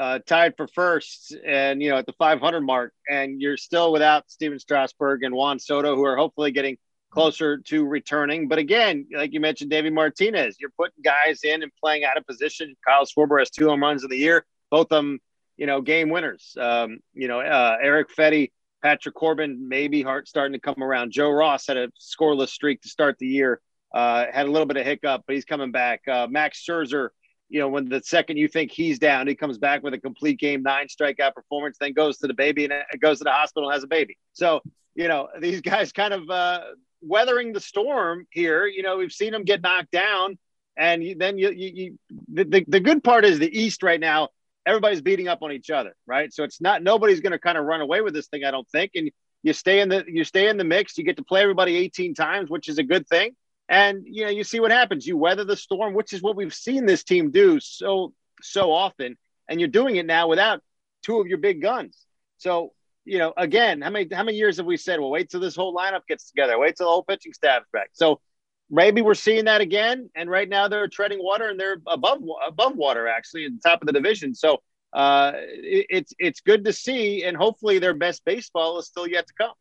uh, 0.00 0.18
tied 0.26 0.56
for 0.56 0.66
first 0.66 1.36
and, 1.46 1.82
you 1.82 1.90
know, 1.90 1.98
at 1.98 2.06
the 2.06 2.14
500 2.14 2.60
mark, 2.60 2.92
and 3.08 3.40
you're 3.40 3.56
still 3.56 3.92
without 3.92 4.30
Stephen 4.30 4.58
Strasburg 4.58 5.22
and 5.22 5.34
Juan 5.34 5.58
Soto, 5.58 5.94
who 5.94 6.04
are 6.04 6.16
hopefully 6.16 6.50
getting 6.50 6.78
closer 7.10 7.58
to 7.58 7.84
returning. 7.84 8.48
But 8.48 8.58
again, 8.58 9.06
like 9.14 9.32
you 9.32 9.40
mentioned, 9.40 9.70
David 9.70 9.92
Martinez, 9.92 10.56
you're 10.58 10.70
putting 10.70 11.02
guys 11.04 11.44
in 11.44 11.62
and 11.62 11.70
playing 11.82 12.04
out 12.04 12.16
of 12.16 12.26
position. 12.26 12.74
Kyle 12.86 13.04
Schwarber 13.04 13.38
has 13.38 13.50
two 13.50 13.68
home 13.68 13.82
runs 13.82 14.02
in 14.02 14.10
the 14.10 14.16
year 14.16 14.44
both 14.70 14.86
of 14.92 14.96
them, 15.02 15.18
you 15.56 15.66
know, 15.66 15.80
game 15.80 16.08
winners. 16.08 16.56
Um, 16.58 17.00
you 17.12 17.28
know, 17.28 17.40
uh, 17.40 17.76
Erick 17.82 18.08
Fedde, 18.16 18.50
Patrick 18.82 19.14
Corbin, 19.14 19.68
maybe 19.68 20.02
Hart 20.02 20.28
starting 20.28 20.54
to 20.54 20.60
come 20.60 20.82
around. 20.82 21.12
Joe 21.12 21.30
Ross 21.30 21.66
had 21.66 21.76
a 21.76 21.88
scoreless 22.00 22.48
streak 22.48 22.80
to 22.82 22.88
start 22.88 23.18
the 23.18 23.26
year. 23.26 23.60
Uh, 23.92 24.26
had 24.32 24.46
a 24.46 24.50
little 24.50 24.66
bit 24.66 24.76
of 24.76 24.86
hiccup, 24.86 25.24
but 25.26 25.34
he's 25.34 25.44
coming 25.44 25.72
back. 25.72 26.06
Uh, 26.08 26.28
Max 26.30 26.64
Scherzer, 26.64 27.08
you 27.50 27.60
know, 27.60 27.68
when 27.68 27.88
the 27.88 28.00
second 28.02 28.38
you 28.38 28.48
think 28.48 28.70
he's 28.70 28.98
down, 28.98 29.26
he 29.26 29.34
comes 29.34 29.58
back 29.58 29.82
with 29.82 29.92
a 29.92 29.98
complete 29.98 30.38
game, 30.38 30.62
nine 30.62 30.86
strikeout 30.86 31.34
performance, 31.34 31.76
then 31.78 31.92
goes 31.92 32.18
to 32.18 32.26
the 32.26 32.34
baby 32.34 32.64
and 32.64 32.72
goes 33.00 33.18
to 33.18 33.24
the 33.24 33.32
hospital 33.32 33.68
and 33.68 33.74
has 33.74 33.84
a 33.84 33.88
baby. 33.88 34.16
So, 34.32 34.60
you 34.94 35.08
know, 35.08 35.28
these 35.38 35.60
guys 35.72 35.92
kind 35.92 36.14
of 36.14 36.30
uh, 36.30 36.60
weathering 37.02 37.52
the 37.52 37.60
storm 37.60 38.26
here. 38.30 38.66
You 38.66 38.82
know, 38.82 38.96
we've 38.96 39.12
seen 39.12 39.32
them 39.32 39.44
get 39.44 39.62
knocked 39.62 39.90
down. 39.90 40.38
And 40.78 41.04
you, 41.04 41.16
then 41.16 41.36
you, 41.36 41.50
you, 41.50 41.68
you 41.74 41.98
the, 42.32 42.44
the, 42.44 42.64
the 42.66 42.80
good 42.80 43.04
part 43.04 43.24
is 43.24 43.38
the 43.38 43.58
East 43.58 43.82
right 43.82 44.00
now 44.00 44.28
everybody's 44.66 45.00
beating 45.00 45.28
up 45.28 45.42
on 45.42 45.52
each 45.52 45.70
other, 45.70 45.94
right? 46.06 46.32
So 46.32 46.44
it's 46.44 46.60
not 46.60 46.82
nobody's 46.82 47.20
going 47.20 47.32
to 47.32 47.38
kind 47.38 47.58
of 47.58 47.64
run 47.64 47.80
away 47.80 48.00
with 48.00 48.14
this 48.14 48.28
thing, 48.28 48.44
I 48.44 48.50
don't 48.50 48.68
think. 48.68 48.92
And 48.94 49.10
you 49.42 49.52
stay 49.52 49.80
in 49.80 49.88
the 49.88 50.04
you 50.06 50.24
stay 50.24 50.48
in 50.48 50.56
the 50.56 50.64
mix. 50.64 50.98
You 50.98 51.04
get 51.04 51.16
to 51.16 51.24
play 51.24 51.42
everybody 51.42 51.76
18 51.76 52.14
times, 52.14 52.50
which 52.50 52.68
is 52.68 52.78
a 52.78 52.82
good 52.82 53.06
thing. 53.08 53.34
And 53.70 54.02
you 54.04 54.24
know, 54.24 54.30
you 54.30 54.44
see 54.44 54.60
what 54.60 54.72
happens. 54.72 55.06
You 55.06 55.16
weather 55.16 55.44
the 55.44 55.56
storm, 55.56 55.94
which 55.94 56.12
is 56.12 56.20
what 56.20 56.36
we've 56.36 56.52
seen 56.52 56.84
this 56.84 57.04
team 57.04 57.30
do 57.30 57.60
so 57.60 58.12
so 58.42 58.72
often. 58.72 59.16
And 59.48 59.60
you're 59.60 59.68
doing 59.68 59.96
it 59.96 60.06
now 60.06 60.28
without 60.28 60.60
two 61.02 61.20
of 61.20 61.28
your 61.28 61.38
big 61.38 61.62
guns. 61.62 61.96
So 62.38 62.72
you 63.04 63.18
know, 63.18 63.32
again, 63.36 63.80
how 63.80 63.90
many 63.90 64.08
how 64.12 64.24
many 64.24 64.36
years 64.36 64.58
have 64.58 64.66
we 64.66 64.76
said? 64.76 65.00
Well, 65.00 65.10
wait 65.10 65.30
till 65.30 65.40
this 65.40 65.56
whole 65.56 65.74
lineup 65.74 66.06
gets 66.08 66.28
together. 66.28 66.58
Wait 66.58 66.76
till 66.76 66.86
the 66.86 66.90
whole 66.90 67.04
pitching 67.04 67.32
staff's 67.32 67.66
back. 67.72 67.90
So 67.92 68.20
maybe 68.68 69.02
we're 69.02 69.14
seeing 69.14 69.46
that 69.46 69.60
again. 69.60 70.10
And 70.14 70.28
right 70.28 70.48
now 70.48 70.68
they're 70.68 70.88
treading 70.88 71.22
water 71.22 71.48
and 71.48 71.58
they're 71.58 71.80
above 71.86 72.18
above 72.46 72.76
water 72.76 73.06
actually 73.08 73.46
at 73.46 73.52
the 73.52 73.68
top 73.68 73.82
of 73.82 73.86
the 73.86 73.92
division. 73.92 74.34
So 74.34 74.58
uh, 74.92 75.32
it, 75.36 75.86
it's 75.88 76.12
it's 76.18 76.40
good 76.40 76.64
to 76.64 76.72
see, 76.72 77.24
and 77.24 77.36
hopefully 77.36 77.78
their 77.78 77.94
best 77.94 78.24
baseball 78.24 78.78
is 78.78 78.86
still 78.86 79.06
yet 79.06 79.26
to 79.28 79.32
come. 79.34 79.54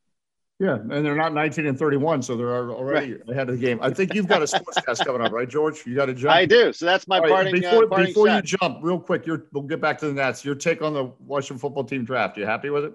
Yeah, 0.60 0.76
and 0.76 0.92
they're 0.92 1.16
not 1.16 1.34
19 1.34 1.68
and 1.68 1.80
31, 1.80 2.22
so 2.22 2.36
they're 2.36 2.54
already 2.54 3.14
right. 3.14 3.30
ahead 3.30 3.48
of 3.48 3.58
the 3.58 3.66
game. 3.66 3.80
I 3.82 3.92
think 3.92 4.14
you've 4.14 4.28
got 4.28 4.42
a 4.42 4.46
sportscast 4.46 5.06
coming 5.06 5.22
up, 5.22 5.32
right, 5.32 5.48
George? 5.48 5.86
You 5.86 5.96
got 5.96 6.08
to 6.08 6.14
jump. 6.14 6.36
I 6.36 6.46
do. 6.46 6.74
So 6.74 6.86
that's 6.86 7.08
my 7.08 7.20
right, 7.20 7.32
parting. 7.32 7.54
Before, 7.54 7.86
uh, 7.86 7.88
parting 7.88 8.08
before 8.08 8.28
you 8.28 8.42
jump, 8.42 8.80
real 8.82 9.00
quick, 9.00 9.26
we'll 9.26 9.64
get 9.64 9.80
back 9.80 9.98
to 10.00 10.08
the 10.08 10.14
Nats. 10.14 10.44
Your 10.44 10.56
take 10.56 10.82
on 10.82 10.94
the 10.94 11.14
Washington 11.26 11.60
football 11.60 11.86
team 11.86 12.04
draft? 12.04 12.38
You 12.38 12.46
happy 12.46 12.70
with 12.70 12.84
it? 12.84 12.94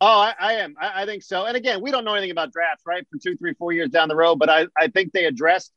Oh, 0.00 0.06
I, 0.06 0.34
I 0.38 0.52
am. 0.54 0.76
I, 0.80 1.02
I, 1.02 1.06
think 1.06 1.24
so. 1.24 1.44
And 1.46 1.56
again, 1.56 1.80
we 1.82 1.90
don't 1.90 2.04
know 2.04 2.14
anything 2.14 2.30
about 2.30 2.52
drafts, 2.52 2.84
right? 2.86 3.04
For 3.10 3.18
two, 3.18 3.36
three, 3.36 3.54
four 3.54 3.72
years 3.72 3.90
down 3.90 4.08
the 4.08 4.16
road, 4.16 4.36
but 4.36 4.48
I, 4.48 4.66
I 4.76 4.86
think 4.86 5.12
they 5.12 5.24
addressed 5.24 5.72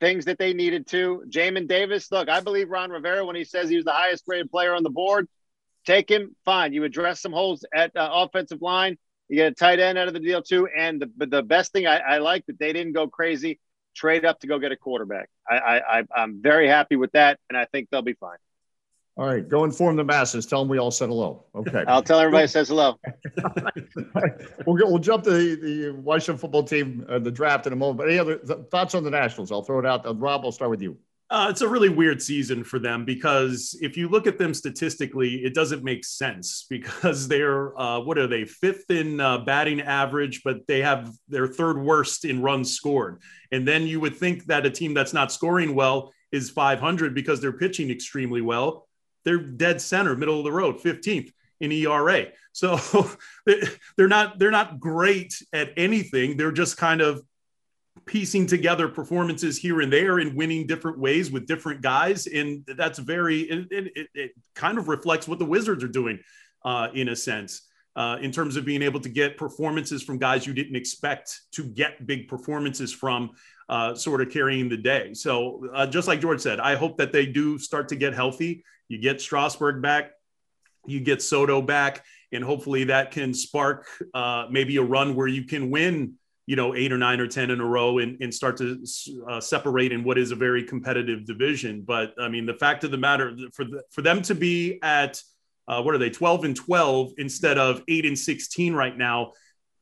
things 0.00 0.24
that 0.26 0.38
they 0.38 0.52
needed 0.52 0.86
to. 0.88 1.24
Jamin 1.28 1.66
Davis, 1.66 2.10
look, 2.12 2.28
I 2.28 2.40
believe 2.40 2.70
Ron 2.70 2.90
Rivera 2.90 3.24
when 3.24 3.36
he 3.36 3.44
says 3.44 3.68
he 3.68 3.76
was 3.76 3.84
the 3.84 3.92
highest 3.92 4.24
graded 4.24 4.50
player 4.50 4.74
on 4.74 4.82
the 4.84 4.90
board. 4.90 5.28
Take 5.84 6.10
him, 6.10 6.34
fine. 6.44 6.72
You 6.72 6.84
address 6.84 7.20
some 7.20 7.32
holes 7.32 7.64
at 7.74 7.96
uh, 7.96 8.08
offensive 8.12 8.62
line. 8.62 8.98
You 9.30 9.36
get 9.36 9.52
a 9.52 9.54
tight 9.54 9.78
end 9.78 9.96
out 9.96 10.08
of 10.08 10.14
the 10.14 10.20
deal 10.20 10.42
too. 10.42 10.68
And 10.76 11.00
the 11.00 11.26
the 11.26 11.42
best 11.42 11.72
thing 11.72 11.86
I, 11.86 11.98
I 11.98 12.18
like 12.18 12.44
that 12.46 12.58
they 12.58 12.72
didn't 12.72 12.94
go 12.94 13.06
crazy, 13.06 13.60
trade 13.94 14.24
up 14.24 14.40
to 14.40 14.48
go 14.48 14.58
get 14.58 14.72
a 14.72 14.76
quarterback. 14.76 15.30
I, 15.48 15.80
I 15.88 16.02
I'm 16.14 16.42
very 16.42 16.66
happy 16.66 16.96
with 16.96 17.12
that, 17.12 17.38
and 17.48 17.56
I 17.56 17.64
think 17.66 17.90
they'll 17.90 18.02
be 18.02 18.14
fine. 18.14 18.38
All 19.16 19.26
right, 19.26 19.46
go 19.48 19.64
inform 19.64 19.96
the 19.96 20.04
masses. 20.04 20.46
Tell 20.46 20.60
them 20.60 20.68
we 20.68 20.78
all 20.78 20.90
said 20.90 21.10
hello. 21.10 21.44
Okay. 21.54 21.84
I'll 21.86 22.02
tell 22.02 22.18
everybody 22.18 22.46
says 22.48 22.68
hello. 22.68 22.98
we'll, 24.66 24.76
go, 24.76 24.88
we'll 24.88 24.98
jump 24.98 25.24
to 25.24 25.30
the, 25.30 25.54
the 25.56 25.90
Washington 25.90 26.38
football 26.38 26.62
team, 26.62 27.04
uh, 27.08 27.18
the 27.18 27.30
draft 27.30 27.66
in 27.66 27.72
a 27.72 27.76
moment. 27.76 27.98
But 27.98 28.08
any 28.08 28.18
other 28.18 28.38
th- 28.38 28.60
thoughts 28.70 28.94
on 28.94 29.04
the 29.04 29.10
Nationals? 29.10 29.52
I'll 29.52 29.62
throw 29.62 29.78
it 29.78 29.84
out. 29.86 30.06
Uh, 30.06 30.14
Rob, 30.14 30.42
I'll 30.44 30.52
start 30.52 30.70
with 30.70 30.80
you. 30.80 30.96
Uh, 31.30 31.46
it's 31.48 31.60
a 31.60 31.68
really 31.68 31.88
weird 31.88 32.20
season 32.20 32.64
for 32.64 32.80
them 32.80 33.04
because 33.04 33.78
if 33.80 33.96
you 33.96 34.08
look 34.08 34.26
at 34.26 34.36
them 34.36 34.52
statistically, 34.52 35.44
it 35.44 35.54
doesn't 35.54 35.84
make 35.84 36.04
sense 36.04 36.66
because 36.70 37.28
they're 37.28 37.78
uh, 37.80 38.00
what 38.00 38.18
are 38.18 38.26
they 38.26 38.44
fifth 38.44 38.90
in 38.90 39.20
uh, 39.20 39.38
batting 39.38 39.80
average, 39.80 40.42
but 40.44 40.66
they 40.66 40.82
have 40.82 41.10
their 41.28 41.46
third 41.46 41.80
worst 41.80 42.24
in 42.24 42.42
runs 42.42 42.74
scored. 42.74 43.22
And 43.52 43.66
then 43.66 43.86
you 43.86 44.00
would 44.00 44.16
think 44.16 44.46
that 44.46 44.66
a 44.66 44.70
team 44.70 44.92
that's 44.92 45.12
not 45.12 45.30
scoring 45.30 45.74
well 45.74 46.12
is 46.32 46.50
500 46.50 47.14
because 47.14 47.40
they're 47.40 47.52
pitching 47.52 47.90
extremely 47.90 48.40
well 48.40 48.88
they're 49.24 49.38
dead 49.38 49.80
center, 49.80 50.16
middle 50.16 50.38
of 50.38 50.44
the 50.44 50.52
road, 50.52 50.78
15th 50.78 51.32
in 51.60 51.72
ERA. 51.72 52.26
So 52.52 52.78
they're 53.96 54.08
not 54.08 54.38
they're 54.38 54.50
not 54.50 54.80
great 54.80 55.34
at 55.52 55.72
anything. 55.76 56.36
They're 56.36 56.52
just 56.52 56.76
kind 56.76 57.00
of 57.00 57.22
piecing 58.10 58.46
together 58.46 58.88
performances 58.88 59.56
here 59.56 59.80
and 59.80 59.92
there 59.92 60.18
and 60.18 60.34
winning 60.34 60.66
different 60.66 60.98
ways 60.98 61.30
with 61.30 61.46
different 61.46 61.80
guys, 61.80 62.26
and 62.26 62.64
that's 62.76 62.98
very 62.98 63.42
it, 63.42 63.68
it, 63.70 64.08
it 64.14 64.30
kind 64.54 64.78
of 64.78 64.88
reflects 64.88 65.28
what 65.28 65.38
the 65.38 65.44
Wizards 65.44 65.84
are 65.84 65.88
doing 65.88 66.18
uh, 66.64 66.88
in 66.92 67.08
a 67.08 67.16
sense. 67.16 67.68
Uh, 67.96 68.16
in 68.22 68.30
terms 68.30 68.56
of 68.56 68.64
being 68.64 68.82
able 68.82 69.00
to 69.00 69.08
get 69.08 69.36
performances 69.36 70.00
from 70.00 70.16
guys 70.16 70.46
you 70.46 70.52
didn't 70.54 70.76
expect 70.76 71.40
to 71.50 71.64
get 71.64 72.06
big 72.06 72.28
performances 72.28 72.92
from, 72.92 73.30
uh, 73.68 73.96
sort 73.96 74.20
of 74.20 74.30
carrying 74.30 74.68
the 74.68 74.76
day. 74.76 75.12
So, 75.12 75.68
uh, 75.74 75.88
just 75.88 76.06
like 76.06 76.20
George 76.20 76.40
said, 76.40 76.60
I 76.60 76.76
hope 76.76 76.96
that 76.98 77.12
they 77.12 77.26
do 77.26 77.58
start 77.58 77.88
to 77.88 77.96
get 77.96 78.14
healthy 78.14 78.62
you 78.90 78.98
get 78.98 79.20
Strasburg 79.20 79.80
back, 79.80 80.10
you 80.84 81.00
get 81.00 81.22
Soto 81.22 81.62
back, 81.62 82.04
and 82.32 82.42
hopefully 82.42 82.84
that 82.84 83.12
can 83.12 83.32
spark 83.32 83.86
uh, 84.12 84.46
maybe 84.50 84.76
a 84.76 84.82
run 84.82 85.14
where 85.14 85.28
you 85.28 85.44
can 85.44 85.70
win, 85.70 86.14
you 86.50 86.56
know, 86.56 86.74
eight 86.74 86.90
or 86.90 86.98
nine 86.98 87.20
or 87.20 87.28
10 87.28 87.52
in 87.52 87.60
a 87.60 87.64
row 87.64 87.98
and, 87.98 88.20
and 88.20 88.34
start 88.34 88.56
to 88.56 88.84
uh, 89.28 89.40
separate 89.40 89.92
in 89.92 90.02
what 90.02 90.18
is 90.18 90.32
a 90.32 90.34
very 90.34 90.64
competitive 90.64 91.24
division. 91.24 91.80
But 91.80 92.12
I 92.20 92.28
mean, 92.28 92.44
the 92.44 92.54
fact 92.54 92.82
of 92.82 92.90
the 92.90 92.96
matter 92.96 93.36
for, 93.52 93.64
the, 93.64 93.84
for 93.92 94.02
them 94.02 94.20
to 94.22 94.34
be 94.34 94.80
at, 94.82 95.22
uh, 95.68 95.80
what 95.80 95.94
are 95.94 95.98
they, 95.98 96.10
12 96.10 96.42
and 96.42 96.56
12 96.56 97.12
instead 97.18 97.56
of 97.56 97.84
eight 97.86 98.04
and 98.04 98.18
16 98.18 98.74
right 98.74 98.98
now, 98.98 99.34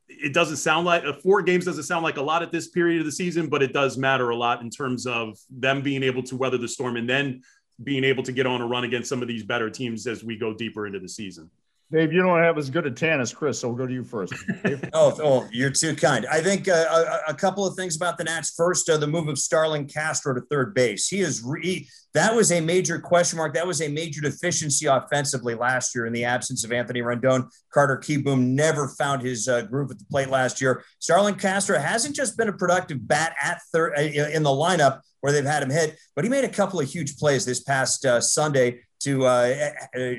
it 0.09 0.35
doesn't 0.35 0.59
sound 0.59 0.85
like 0.85 1.07
uh, 1.07 1.14
four 1.14 1.40
games 1.40 1.64
doesn't 1.64 1.85
sound 1.85 2.02
like 2.02 2.18
a 2.18 2.22
lot 2.22 2.42
at 2.42 2.52
this 2.52 2.68
period 2.68 3.00
of 3.00 3.07
the 3.07 3.12
season, 3.12 3.48
but 3.48 3.62
it 3.62 3.72
does 3.72 3.96
matter 3.96 4.28
a 4.28 4.37
lot 4.37 4.61
in 4.61 4.68
terms 4.68 5.07
of 5.07 5.38
them 5.48 5.81
being 5.81 6.02
able 6.02 6.22
to 6.24 6.37
weather 6.37 6.59
the 6.59 6.68
storm 6.68 6.98
and 6.98 7.09
then 7.09 7.40
being 7.83 8.04
able 8.04 8.22
to 8.22 8.33
get 8.33 8.44
on 8.44 8.61
a 8.61 8.66
run 8.66 8.85
against 8.85 9.09
some 9.09 9.22
of 9.22 9.28
these 9.28 9.42
better 9.42 9.70
teams 9.70 10.07
as 10.07 10.22
we 10.22 10.37
go 10.37 10.52
deeper 10.52 10.87
into 10.87 10.98
the 10.98 11.09
season. 11.09 11.48
Dave, 11.90 12.12
you 12.12 12.20
don't 12.20 12.42
have 12.42 12.59
as 12.59 12.68
good 12.68 12.85
a 12.85 12.90
tan 12.90 13.18
as 13.18 13.33
Chris, 13.33 13.61
so 13.61 13.68
we'll 13.68 13.79
go 13.79 13.87
to 13.87 13.92
you 13.92 14.05
first. 14.05 14.35
oh, 14.92 15.16
oh, 15.22 15.48
you're 15.51 15.70
too 15.70 15.96
kind. 15.96 16.27
I 16.27 16.42
think 16.42 16.68
uh, 16.68 16.85
a, 17.27 17.31
a, 17.31 17.35
couple 17.35 17.66
of 17.66 17.77
things 17.77 17.96
about 17.96 18.18
the 18.18 18.24
Nats. 18.24 18.53
First, 18.55 18.90
uh, 18.90 18.98
the 18.98 19.07
move 19.07 19.27
of 19.29 19.38
Starlin 19.38 19.87
Castro 19.87 20.35
to 20.35 20.42
third 20.51 20.74
base. 20.74 21.09
He 21.09 21.20
is 21.20 21.42
re- 21.42 21.88
that 22.12 22.35
was 22.35 22.53
a 22.53 22.61
major 22.61 22.98
question 22.98 23.38
mark. 23.38 23.55
That 23.55 23.66
was 23.66 23.81
a 23.81 23.88
major 23.88 24.20
deficiency 24.20 24.85
offensively 24.85 25.55
last 25.55 25.94
year 25.94 26.05
in 26.05 26.12
the 26.12 26.27
absence 26.27 26.62
of 26.62 26.72
Anthony 26.72 27.01
Rendon. 27.01 27.48
Carter 27.72 27.96
Kieboom 27.96 28.48
never 28.48 28.88
found 28.88 29.22
his 29.22 29.48
uh, 29.48 29.62
groove 29.62 29.90
at 29.90 29.98
the 29.98 30.05
plate 30.11 30.29
last 30.29 30.61
year. 30.61 30.85
Starlin 30.98 31.37
Castro 31.37 31.79
hasn't 31.79 32.14
just 32.14 32.37
been 32.37 32.48
a 32.48 32.53
productive 32.53 33.09
bat 33.09 33.35
at 33.42 33.62
third 33.72 33.94
uh, 33.96 34.03
in 34.03 34.42
the 34.42 34.51
lineup 34.51 35.01
where 35.20 35.33
they've 35.33 35.44
had 35.44 35.62
him 35.62 35.70
hit, 35.70 35.98
but 36.14 36.24
he 36.24 36.31
made 36.31 36.44
a 36.44 36.48
couple 36.48 36.79
of 36.79 36.88
huge 36.88 37.16
plays 37.16 37.46
this 37.46 37.61
past 37.61 38.05
uh, 38.05 38.20
Sunday 38.20 38.81
to 39.08 39.24
uh, 39.24 39.54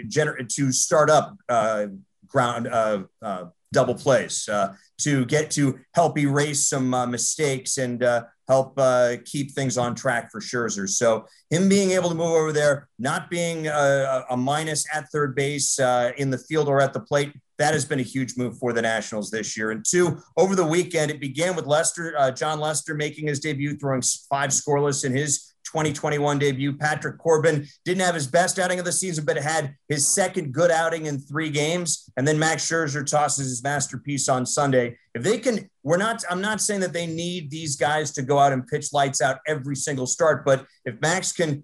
generate 0.08 0.50
to 0.50 0.72
start 0.72 1.10
up 1.10 1.38
uh, 1.48 1.88
ground 2.28 2.68
uh, 2.68 3.04
uh, 3.22 3.46
double 3.72 3.94
plays 3.94 4.50
uh, 4.50 4.74
to 4.98 5.26
get 5.26 5.52
to 5.52 5.80
help 5.94 6.18
erase 6.18 6.68
some 6.68 6.94
uh, 6.94 7.06
mistakes 7.06 7.78
and 7.78 8.04
help 8.48 8.80
keep 9.26 9.52
things 9.52 9.78
on 9.78 9.94
track 9.94 10.32
for 10.32 10.40
Scherzer. 10.40 10.90
So 10.90 11.26
him 11.52 11.70
being 11.70 11.92
able 11.92 12.10
to 12.10 12.16
move 12.16 12.34
over 12.34 12.52
there, 12.52 12.90
not 12.98 13.30
being 13.30 13.68
a, 13.68 14.26
a 14.32 14.38
minus 14.38 14.86
at 14.92 15.06
third 15.12 15.36
base 15.36 15.78
in 16.18 16.32
the 16.32 16.38
field 16.38 16.68
or 16.68 16.82
at 16.82 16.94
the 16.94 17.00
plate, 17.00 17.32
that 17.60 17.74
has 17.74 17.86
been 17.86 18.00
a 18.00 18.04
huge 18.04 18.38
move 18.38 18.58
for 18.58 18.74
the 18.74 18.82
Nationals 18.82 19.30
this 19.30 19.56
year. 19.56 19.72
And 19.72 19.86
two, 19.86 20.18
over 20.38 20.56
the 20.56 20.66
weekend, 20.66 21.12
it 21.12 21.20
began 21.20 21.56
with 21.56 21.68
Lester, 21.68 22.16
uh, 22.18 22.32
Jon 22.32 22.60
Lester 22.60 22.96
making 22.96 23.28
his 23.28 23.40
debut, 23.40 23.76
throwing 23.78 24.02
five 24.30 24.50
scoreless 24.50 25.04
in 25.04 25.12
his 25.12 25.49
2021 25.72 26.40
debut. 26.40 26.76
Patrick 26.76 27.18
Corbin 27.18 27.68
didn't 27.86 28.02
have 28.02 28.16
his 28.16 28.28
best 28.28 28.58
outing 28.58 28.80
of 28.80 28.86
the 28.86 28.92
season, 28.92 29.26
but 29.26 29.38
had 29.38 29.76
his 29.88 30.08
second 30.08 30.52
good 30.52 30.72
outing 30.72 31.06
in 31.06 31.20
three 31.20 31.50
games. 31.50 32.10
And 32.18 32.28
then 32.28 32.40
Max 32.40 32.68
Scherzer 32.68 33.06
tosses 33.06 33.50
his 33.50 33.64
masterpiece 33.64 34.28
on 34.28 34.46
Sunday. 34.46 34.98
If 35.14 35.24
they 35.24 35.38
can, 35.38 35.70
we're 35.84 35.98
not, 35.98 36.24
I'm 36.30 36.42
not 36.42 36.62
saying 36.62 36.82
that 36.82 36.94
they 36.94 37.06
need 37.06 37.52
these 37.52 37.76
guys 37.76 38.12
to 38.14 38.22
go 38.22 38.40
out 38.40 38.52
and 38.52 38.66
pitch 38.66 38.92
lights 38.94 39.22
out 39.22 39.40
every 39.48 39.76
single 39.76 40.08
start, 40.08 40.44
but 40.44 40.66
if 40.86 41.00
Max 41.02 41.32
can 41.32 41.64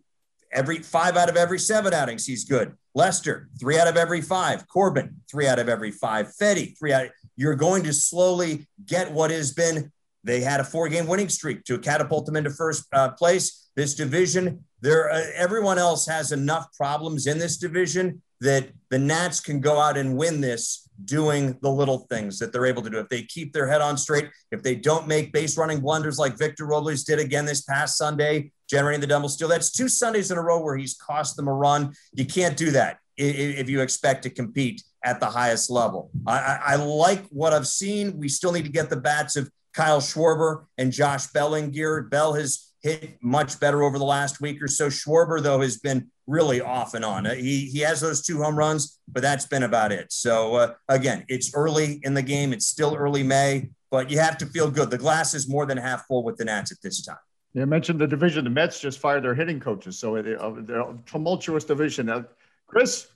every 0.52 0.80
five 0.80 1.18
out 1.18 1.30
of 1.30 1.36
every 1.36 1.60
seven 1.60 1.94
outings, 1.94 2.26
he's 2.26 2.46
good. 2.46 2.74
Lester, 2.94 3.50
three 3.60 3.78
out 3.78 3.88
of 3.88 3.98
every 3.98 4.22
five. 4.22 4.68
Corbin, 4.68 5.18
three 5.30 5.48
out 5.48 5.60
of 5.60 5.68
every 5.68 5.91
five. 5.91 6.32
Fedde, 6.39 6.78
three 6.78 6.94
out. 6.94 7.10
You're 7.36 7.56
going 7.56 7.84
to 7.84 7.94
slowly 7.94 8.68
get 8.86 9.12
what 9.12 9.32
has 9.32 9.52
been. 9.52 9.91
They 10.25 10.41
had 10.41 10.59
a 10.59 10.63
four 10.63 10.89
game 10.89 11.07
winning 11.07 11.29
streak 11.29 11.63
to 11.65 11.77
catapult 11.77 12.25
them 12.25 12.35
into 12.35 12.49
first 12.49 12.85
uh, 12.91 13.11
place 13.11 13.69
this 13.75 13.93
division. 13.93 14.65
There, 14.81 15.11
uh, 15.11 15.21
everyone 15.35 15.77
else 15.77 16.05
has 16.07 16.31
enough 16.31 16.67
problems 16.75 17.27
in 17.27 17.38
this 17.38 17.57
division 17.57 18.21
that 18.41 18.69
the 18.89 18.99
Nats 18.99 19.39
can 19.39 19.61
go 19.61 19.79
out 19.79 19.97
and 19.97 20.17
win 20.17 20.41
this 20.41 20.89
doing 21.05 21.57
the 21.61 21.69
little 21.69 21.99
things 22.09 22.39
that 22.39 22.51
they're 22.51 22.65
able 22.65 22.81
to 22.81 22.89
do. 22.89 22.99
If 22.99 23.09
they 23.09 23.23
keep 23.23 23.53
their 23.53 23.67
head 23.67 23.81
on 23.81 23.97
straight, 23.97 24.29
if 24.51 24.63
they 24.63 24.75
don't 24.75 25.07
make 25.07 25.31
base 25.31 25.57
running 25.57 25.79
blunders 25.79 26.17
like 26.17 26.38
Victor 26.38 26.65
Robles 26.65 27.03
did 27.03 27.19
again 27.19 27.45
this 27.45 27.61
past 27.61 27.97
Sunday, 27.97 28.51
generating 28.69 29.01
the 29.01 29.07
double 29.07 29.29
steal, 29.29 29.47
that's 29.47 29.71
two 29.71 29.88
Sundays 29.88 30.31
in 30.31 30.38
a 30.38 30.41
row 30.41 30.61
where 30.61 30.75
he's 30.75 30.95
cost 30.95 31.35
them 31.35 31.47
a 31.47 31.53
run. 31.53 31.93
You 32.13 32.25
can't 32.25 32.57
do 32.57 32.71
that 32.71 32.97
if 33.17 33.69
you 33.69 33.81
expect 33.81 34.23
to 34.23 34.29
compete 34.29 34.83
at 35.03 35.19
the 35.19 35.27
highest 35.27 35.69
level. 35.69 36.09
I, 36.25 36.59
I 36.65 36.75
like 36.75 37.25
what 37.27 37.53
I've 37.53 37.67
seen. 37.67 38.17
We 38.17 38.27
still 38.27 38.51
need 38.51 38.65
to 38.65 38.71
get 38.71 38.89
the 38.89 38.97
bats 38.97 39.35
of 39.35 39.49
Kyle 39.75 39.99
Schwarber 39.99 40.65
and 40.77 40.91
Josh 40.91 41.27
Bellinger. 41.27 42.03
Bell 42.03 42.33
has 42.33 42.71
hit 42.81 43.17
much 43.21 43.59
better 43.59 43.83
over 43.83 43.97
the 43.97 44.05
last 44.05 44.39
week 44.39 44.61
or 44.61 44.67
so. 44.67 44.88
Schwarber, 44.88 45.41
though, 45.41 45.59
has 45.59 45.77
been 45.77 46.09
really 46.27 46.61
off 46.61 46.93
and 46.93 47.03
on. 47.03 47.25
He, 47.25 47.65
he 47.65 47.79
has 47.79 47.99
those 47.99 48.21
two 48.21 48.41
home 48.41 48.57
runs, 48.57 48.99
but 49.07 49.21
that's 49.21 49.45
been 49.45 49.63
about 49.63 49.91
it. 49.91 50.11
So, 50.11 50.55
uh, 50.55 50.73
again, 50.88 51.25
it's 51.27 51.53
early 51.53 51.99
in 52.03 52.13
the 52.13 52.21
game. 52.21 52.53
It's 52.53 52.67
still 52.67 52.95
early 52.95 53.23
May, 53.23 53.69
but 53.91 54.09
you 54.09 54.19
have 54.19 54.38
to 54.39 54.45
feel 54.45 54.71
good. 54.71 54.89
The 54.89 54.97
glass 54.97 55.33
is 55.33 55.49
more 55.49 55.65
than 55.65 55.77
half 55.77 56.05
full 56.07 56.23
with 56.23 56.38
the 56.38 56.45
Nats 56.45 56.71
at 56.71 56.77
this 56.81 57.03
time. 57.05 57.17
You 57.53 57.65
mentioned 57.65 57.99
the 57.99 58.07
division. 58.07 58.43
The 58.43 58.49
Mets 58.49 58.79
just 58.79 58.99
fired 58.99 59.23
their 59.23 59.35
hitting 59.35 59.59
coaches. 59.59 59.97
So, 59.99 60.15
uh, 60.15 60.21
they're 60.21 60.81
a 60.81 60.97
tumultuous 61.05 61.63
division. 61.63 62.09
Uh, 62.09 62.23
Chris, 62.67 63.07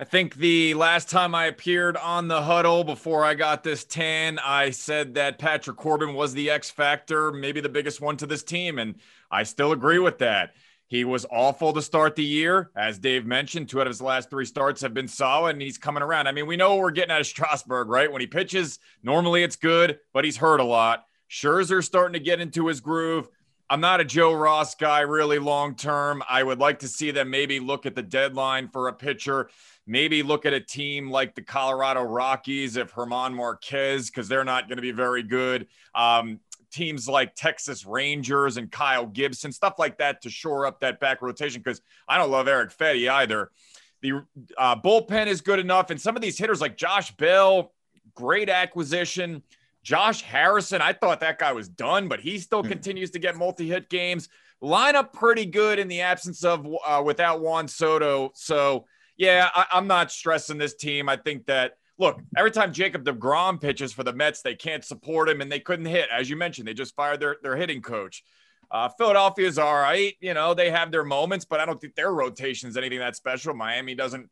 I 0.00 0.04
think 0.04 0.36
the 0.36 0.72
last 0.72 1.10
time 1.10 1.34
I 1.34 1.44
appeared 1.44 1.94
on 1.98 2.26
the 2.26 2.40
huddle 2.40 2.84
before 2.84 3.22
I 3.22 3.34
got 3.34 3.62
this 3.62 3.84
tan, 3.84 4.38
I 4.38 4.70
said 4.70 5.12
that 5.16 5.38
Patrick 5.38 5.76
Corbin 5.76 6.14
was 6.14 6.32
the 6.32 6.48
X 6.48 6.70
factor, 6.70 7.30
maybe 7.30 7.60
the 7.60 7.68
biggest 7.68 8.00
one 8.00 8.16
to 8.16 8.26
this 8.26 8.42
team. 8.42 8.78
And 8.78 8.94
I 9.30 9.42
still 9.42 9.72
agree 9.72 9.98
with 9.98 10.16
that. 10.20 10.54
He 10.86 11.04
was 11.04 11.26
awful 11.30 11.74
to 11.74 11.82
start 11.82 12.16
the 12.16 12.24
year. 12.24 12.70
As 12.74 12.98
Dave 12.98 13.26
mentioned, 13.26 13.68
two 13.68 13.78
out 13.78 13.86
of 13.86 13.90
his 13.90 14.00
last 14.00 14.30
three 14.30 14.46
starts 14.46 14.80
have 14.80 14.94
been 14.94 15.06
solid, 15.06 15.50
and 15.50 15.60
he's 15.60 15.76
coming 15.76 16.02
around. 16.02 16.28
I 16.28 16.32
mean, 16.32 16.46
we 16.46 16.56
know 16.56 16.76
we're 16.76 16.92
getting 16.92 17.10
out 17.10 17.20
of 17.20 17.26
Strasburg, 17.26 17.90
right? 17.90 18.10
When 18.10 18.22
he 18.22 18.26
pitches, 18.26 18.78
normally 19.02 19.42
it's 19.42 19.56
good, 19.56 19.98
but 20.14 20.24
he's 20.24 20.38
hurt 20.38 20.60
a 20.60 20.64
lot. 20.64 21.04
Scherzer's 21.28 21.84
starting 21.84 22.14
to 22.14 22.24
get 22.24 22.40
into 22.40 22.68
his 22.68 22.80
groove. 22.80 23.28
I'm 23.70 23.80
not 23.80 24.00
a 24.00 24.04
Joe 24.04 24.34
Ross 24.34 24.74
guy 24.74 25.00
really 25.00 25.38
long 25.38 25.76
term. 25.76 26.22
I 26.28 26.42
would 26.42 26.58
like 26.58 26.80
to 26.80 26.88
see 26.88 27.12
them 27.12 27.30
maybe 27.30 27.60
look 27.60 27.86
at 27.86 27.94
the 27.94 28.02
deadline 28.02 28.68
for 28.68 28.88
a 28.88 28.92
pitcher 28.92 29.48
Maybe 29.90 30.22
look 30.22 30.46
at 30.46 30.52
a 30.52 30.60
team 30.60 31.10
like 31.10 31.34
the 31.34 31.42
Colorado 31.42 32.02
Rockies 32.02 32.76
if 32.76 32.94
German 32.94 33.34
Marquez, 33.34 34.08
because 34.08 34.28
they're 34.28 34.44
not 34.44 34.68
going 34.68 34.76
to 34.76 34.82
be 34.82 34.92
very 34.92 35.24
good. 35.24 35.66
Um, 35.96 36.38
teams 36.70 37.08
like 37.08 37.34
Texas 37.34 37.84
Rangers 37.84 38.56
and 38.56 38.70
Kyle 38.70 39.06
Gibson, 39.06 39.50
stuff 39.50 39.80
like 39.80 39.98
that 39.98 40.22
to 40.22 40.30
shore 40.30 40.64
up 40.64 40.78
that 40.78 41.00
back 41.00 41.22
rotation. 41.22 41.60
Because 41.60 41.82
I 42.06 42.18
don't 42.18 42.30
love 42.30 42.46
Erick 42.46 42.70
Fedde 42.70 43.10
either. 43.10 43.50
The 44.00 44.24
uh, 44.56 44.76
bullpen 44.76 45.26
is 45.26 45.40
good 45.40 45.58
enough, 45.58 45.90
and 45.90 46.00
some 46.00 46.14
of 46.14 46.22
these 46.22 46.38
hitters 46.38 46.60
like 46.60 46.76
Josh 46.76 47.10
Bell, 47.16 47.72
great 48.14 48.48
acquisition. 48.48 49.42
Josh 49.82 50.22
Harrison, 50.22 50.82
I 50.82 50.92
thought 50.92 51.20
that 51.20 51.38
guy 51.38 51.52
was 51.52 51.68
done, 51.68 52.08
but 52.08 52.20
he 52.20 52.38
still 52.38 52.62
mm-hmm. 52.62 52.72
continues 52.72 53.10
to 53.12 53.18
get 53.18 53.36
multi-hit 53.36 53.88
games. 53.88 54.28
Line 54.60 54.94
up 54.94 55.12
pretty 55.12 55.46
good 55.46 55.78
in 55.78 55.88
the 55.88 56.02
absence 56.02 56.44
of 56.44 56.66
uh, 56.86 57.02
without 57.04 57.40
Juan 57.40 57.66
Soto. 57.66 58.30
So 58.34 58.84
yeah, 59.16 59.48
I, 59.54 59.66
am 59.72 59.86
not 59.86 60.10
stressing 60.10 60.58
this 60.58 60.74
team. 60.74 61.08
I 61.08 61.16
think 61.16 61.46
that 61.46 61.72
look, 61.98 62.20
every 62.36 62.50
time 62.50 62.72
Jacob 62.72 63.04
DeGrom 63.04 63.60
pitches 63.60 63.92
for 63.92 64.04
the 64.04 64.12
Mets, 64.12 64.42
they 64.42 64.54
can't 64.54 64.84
support 64.84 65.28
him 65.28 65.40
and 65.40 65.50
they 65.52 65.60
couldn't 65.60 65.86
hit. 65.86 66.08
As 66.10 66.28
you 66.28 66.36
mentioned, 66.36 66.68
they 66.68 66.74
just 66.74 66.94
fired 66.94 67.20
their, 67.20 67.36
their 67.42 67.56
hitting 67.56 67.82
coach. 67.82 68.22
Uh, 68.70 68.88
Philadelphia's 68.88 69.58
all 69.58 69.74
right. 69.74 70.14
You 70.20 70.32
know, 70.32 70.54
they 70.54 70.70
have 70.70 70.90
their 70.90 71.04
moments, 71.04 71.44
but 71.44 71.60
I 71.60 71.66
don't 71.66 71.80
think 71.80 71.94
their 71.94 72.12
rotation 72.12 72.68
is 72.68 72.76
anything 72.76 73.00
that 73.00 73.16
special. 73.16 73.52
Miami 73.52 73.94
doesn't 73.94 74.30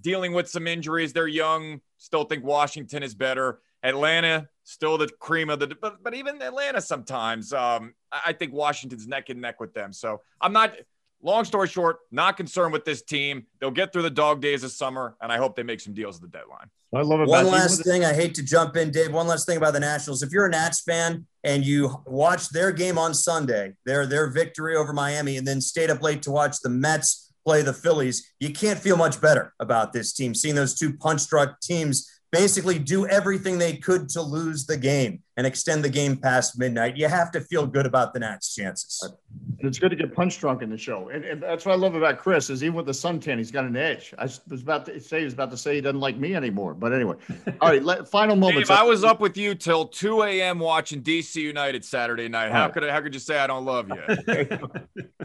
dealing 0.00 0.32
with 0.32 0.48
some 0.48 0.66
injuries. 0.66 1.12
They're 1.12 1.26
young. 1.26 1.80
Still 1.98 2.24
think 2.24 2.44
Washington 2.44 3.02
is 3.02 3.14
better. 3.14 3.60
Atlanta 3.82 4.48
still 4.64 4.96
the 4.96 5.08
cream 5.18 5.50
of 5.50 5.58
the, 5.58 5.76
but, 5.80 6.02
but 6.02 6.14
even 6.14 6.40
Atlanta 6.40 6.80
sometimes. 6.80 7.52
Um, 7.52 7.94
I 8.12 8.32
think 8.32 8.52
Washington's 8.52 9.06
neck 9.06 9.28
and 9.28 9.40
neck 9.40 9.60
with 9.60 9.74
them. 9.74 9.92
So 9.92 10.20
I'm 10.40 10.52
not 10.52 10.76
long 11.22 11.44
story 11.44 11.68
short, 11.68 11.98
not 12.10 12.36
concerned 12.36 12.72
with 12.72 12.84
this 12.84 13.02
team. 13.02 13.46
They'll 13.60 13.70
get 13.70 13.92
through 13.92 14.02
the 14.02 14.10
dog 14.10 14.40
days 14.40 14.64
of 14.64 14.72
summer, 14.72 15.16
and 15.20 15.32
I 15.32 15.38
hope 15.38 15.56
they 15.56 15.62
make 15.62 15.80
some 15.80 15.94
deals 15.94 16.16
at 16.16 16.22
the 16.22 16.28
deadline. 16.28 16.68
I 16.94 17.00
love 17.00 17.20
it. 17.20 17.28
One 17.28 17.46
last 17.46 17.84
thing, 17.84 18.04
I 18.04 18.12
hate 18.12 18.34
to 18.34 18.42
jump 18.42 18.76
in, 18.76 18.90
Dave. 18.90 19.12
One 19.12 19.26
last 19.26 19.46
thing 19.46 19.56
about 19.56 19.72
the 19.72 19.80
Nationals. 19.80 20.22
If 20.22 20.30
you're 20.30 20.46
a 20.46 20.50
Nats 20.50 20.82
fan 20.82 21.26
and 21.42 21.64
you 21.64 22.02
watch 22.06 22.50
their 22.50 22.70
game 22.70 22.98
on 22.98 23.14
Sunday, 23.14 23.72
their 23.86 24.06
their 24.06 24.28
victory 24.30 24.76
over 24.76 24.92
Miami, 24.92 25.38
and 25.38 25.46
then 25.46 25.60
stayed 25.60 25.90
up 25.90 26.02
late 26.02 26.22
to 26.22 26.30
watch 26.30 26.58
the 26.62 26.68
Mets 26.68 27.32
play 27.46 27.62
the 27.62 27.72
Phillies, 27.72 28.30
you 28.40 28.50
can't 28.50 28.78
feel 28.78 28.96
much 28.96 29.20
better 29.20 29.54
about 29.58 29.92
this 29.92 30.12
team. 30.12 30.34
Seeing 30.34 30.54
those 30.54 30.74
two 30.78 30.94
punch 30.98 31.22
struck 31.22 31.60
teams 31.60 32.08
basically 32.32 32.78
do 32.78 33.06
everything 33.06 33.58
they 33.58 33.76
could 33.76 34.08
to 34.08 34.22
lose 34.22 34.64
the 34.64 34.76
game 34.76 35.22
and 35.36 35.46
extend 35.46 35.84
the 35.84 35.88
game 35.88 36.16
past 36.16 36.58
midnight. 36.58 36.96
You 36.96 37.06
have 37.06 37.30
to 37.32 37.40
feel 37.40 37.66
good 37.66 37.86
about 37.86 38.14
the 38.14 38.20
Nats' 38.20 38.54
chances. 38.54 39.14
It's 39.58 39.78
good 39.78 39.90
to 39.90 39.96
get 39.96 40.14
punch 40.14 40.40
drunk 40.40 40.62
in 40.62 40.70
the 40.70 40.78
show, 40.78 41.10
and, 41.10 41.24
and, 41.24 41.42
that's 41.42 41.64
what 41.66 41.72
I 41.72 41.76
love 41.76 41.94
about 41.94 42.18
Chris 42.18 42.50
is 42.50 42.64
even 42.64 42.74
with 42.74 42.86
the 42.86 42.92
suntan, 42.92 43.38
he's 43.38 43.50
got 43.50 43.64
an 43.64 43.76
edge. 43.76 44.14
I 44.18 44.24
was 44.24 44.40
about 44.50 44.86
to 44.86 44.98
say 44.98 45.18
he 45.18 45.24
was 45.24 45.34
about 45.34 45.50
to 45.50 45.56
say 45.56 45.74
he 45.74 45.80
doesn't 45.80 46.00
like 46.00 46.16
me 46.16 46.34
anymore, 46.34 46.74
but 46.74 46.92
anyway. 46.92 47.16
All 47.60 47.68
right, 47.68 47.82
let, 47.82 48.08
final 48.08 48.34
moments. 48.34 48.68
Dave, 48.68 48.78
I 48.78 48.82
was 48.82 49.04
up 49.04 49.20
with 49.20 49.36
you 49.36 49.54
till 49.54 49.86
2 49.86 50.22
a.m. 50.22 50.58
watching 50.58 51.02
DC 51.02 51.36
United 51.36 51.84
Saturday 51.84 52.28
night. 52.28 52.50
How 52.50 52.64
right. 52.64 52.74
could 52.74 52.84
I, 52.84 52.92
how 52.92 53.00
could 53.00 53.14
you 53.14 53.20
say 53.20 53.38
I 53.38 53.46
don't 53.46 53.64
love 53.64 53.88
you? 53.88 54.58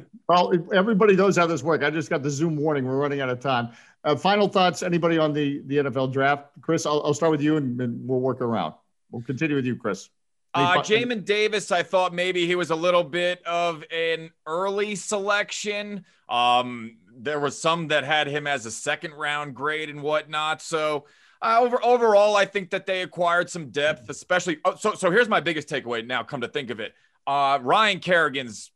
well, 0.27 0.53
everybody 0.73 1.15
knows 1.15 1.37
how 1.37 1.47
this 1.47 1.63
works. 1.63 1.83
I 1.85 1.89
just 1.89 2.09
got 2.09 2.21
the 2.21 2.29
Zoom 2.29 2.57
warning. 2.57 2.85
We're 2.85 2.97
running 2.97 3.21
out 3.21 3.29
of 3.29 3.39
time. 3.39 3.69
Uh, 4.03 4.15
final 4.15 4.47
thoughts? 4.47 4.83
Anybody 4.83 5.17
on 5.17 5.33
the 5.33 5.61
the 5.65 5.77
NFL 5.77 6.11
draft? 6.11 6.49
Chris, 6.61 6.85
I'll, 6.85 7.01
I'll 7.03 7.13
start 7.13 7.31
with 7.31 7.41
you, 7.41 7.57
and, 7.57 7.79
and, 7.79 8.07
we'll 8.07 8.19
work 8.19 8.41
around. 8.41 8.73
We'll 9.11 9.23
continue 9.23 9.55
with 9.55 9.65
you, 9.65 9.75
Chris. 9.75 10.09
Uh, 10.53 10.77
Jamin 10.77 11.23
Davis, 11.23 11.71
I 11.71 11.83
thought 11.83 12.13
maybe 12.13 12.47
he 12.47 12.55
was 12.55 12.71
a 12.71 12.75
little 12.75 13.03
bit 13.03 13.45
of 13.45 13.83
an 13.91 14.31
early 14.45 14.95
selection. 14.95 16.03
Um, 16.29 16.97
there 17.15 17.39
was 17.39 17.59
some 17.59 17.89
that 17.89 18.03
had 18.03 18.27
him 18.27 18.47
as 18.47 18.65
a 18.65 18.71
second 18.71 19.13
round 19.13 19.55
grade 19.55 19.89
and 19.89 20.01
whatnot. 20.01 20.61
So 20.61 21.05
uh, 21.41 21.59
over 21.61 21.83
overall, 21.85 22.35
I 22.35 22.45
think 22.45 22.71
that 22.71 22.85
they 22.85 23.01
acquired 23.01 23.49
some 23.49 23.69
depth, 23.69 24.09
especially. 24.09 24.57
Oh, 24.65 24.75
so 24.75 24.93
so 24.93 25.09
here's 25.11 25.29
my 25.29 25.39
biggest 25.39 25.69
takeaway. 25.69 26.05
Now, 26.05 26.23
come 26.23 26.41
to 26.41 26.47
think 26.47 26.69
of 26.69 26.79
it, 26.79 26.93
uh, 27.25 27.59
Ryan 27.61 27.99
Kerrigan's 27.99 28.71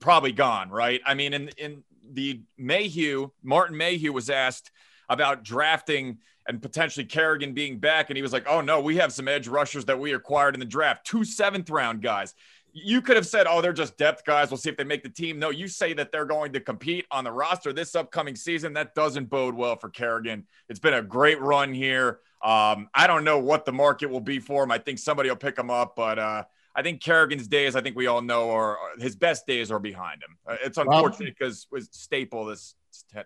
probably 0.00 0.32
gone, 0.32 0.70
right? 0.70 1.00
I 1.04 1.14
mean, 1.14 1.32
in 1.32 1.50
in 1.58 1.84
the 2.12 2.42
Mayhew, 2.56 3.30
Martin 3.42 3.76
Mayhew 3.76 4.12
was 4.12 4.30
asked 4.30 4.70
about 5.08 5.44
drafting 5.44 6.18
and 6.48 6.62
potentially 6.62 7.04
Kerrigan 7.04 7.54
being 7.54 7.78
back. 7.78 8.10
And 8.10 8.16
he 8.16 8.22
was 8.22 8.32
like, 8.32 8.46
oh 8.48 8.60
no, 8.60 8.80
we 8.80 8.96
have 8.96 9.12
some 9.12 9.28
edge 9.28 9.48
rushers 9.48 9.84
that 9.86 9.98
we 9.98 10.12
acquired 10.12 10.54
in 10.54 10.60
the 10.60 10.66
draft, 10.66 11.06
two 11.06 11.24
seventh 11.24 11.70
round 11.70 12.02
guys. 12.02 12.34
You 12.72 13.00
could 13.00 13.16
have 13.16 13.26
said, 13.26 13.46
oh, 13.48 13.62
they're 13.62 13.72
just 13.72 13.96
depth 13.96 14.24
guys. 14.24 14.50
We'll 14.50 14.58
see 14.58 14.68
if 14.68 14.76
they 14.76 14.84
make 14.84 15.02
the 15.02 15.08
team. 15.08 15.38
No, 15.38 15.48
you 15.48 15.66
say 15.66 15.94
that 15.94 16.12
they're 16.12 16.26
going 16.26 16.52
to 16.52 16.60
compete 16.60 17.06
on 17.10 17.24
the 17.24 17.32
roster 17.32 17.72
this 17.72 17.94
upcoming 17.94 18.36
season. 18.36 18.74
That 18.74 18.94
doesn't 18.94 19.30
bode 19.30 19.54
well 19.54 19.76
for 19.76 19.88
Kerrigan. 19.88 20.46
It's 20.68 20.78
been 20.78 20.94
a 20.94 21.02
great 21.02 21.40
run 21.40 21.72
here. 21.72 22.20
Um, 22.44 22.90
I 22.94 23.06
don't 23.06 23.24
know 23.24 23.38
what 23.38 23.64
the 23.64 23.72
market 23.72 24.10
will 24.10 24.20
be 24.20 24.38
for 24.38 24.62
him. 24.62 24.70
I 24.70 24.76
think 24.78 24.98
somebody 24.98 25.30
will 25.30 25.36
pick 25.36 25.58
him 25.58 25.70
up, 25.70 25.96
but 25.96 26.18
uh, 26.18 26.44
I 26.76 26.82
think 26.82 27.02
Kerrigan's 27.02 27.48
days, 27.48 27.74
I 27.74 27.80
think 27.80 27.96
we 27.96 28.06
all 28.06 28.20
know, 28.20 28.50
are 28.50 28.76
his 28.98 29.16
best 29.16 29.46
days 29.46 29.70
are 29.70 29.78
behind 29.78 30.22
him. 30.22 30.36
Uh, 30.46 30.56
it's 30.62 30.76
unfortunate 30.76 31.34
because 31.38 31.66
was 31.72 31.88
staple 31.90 32.44
this 32.44 32.74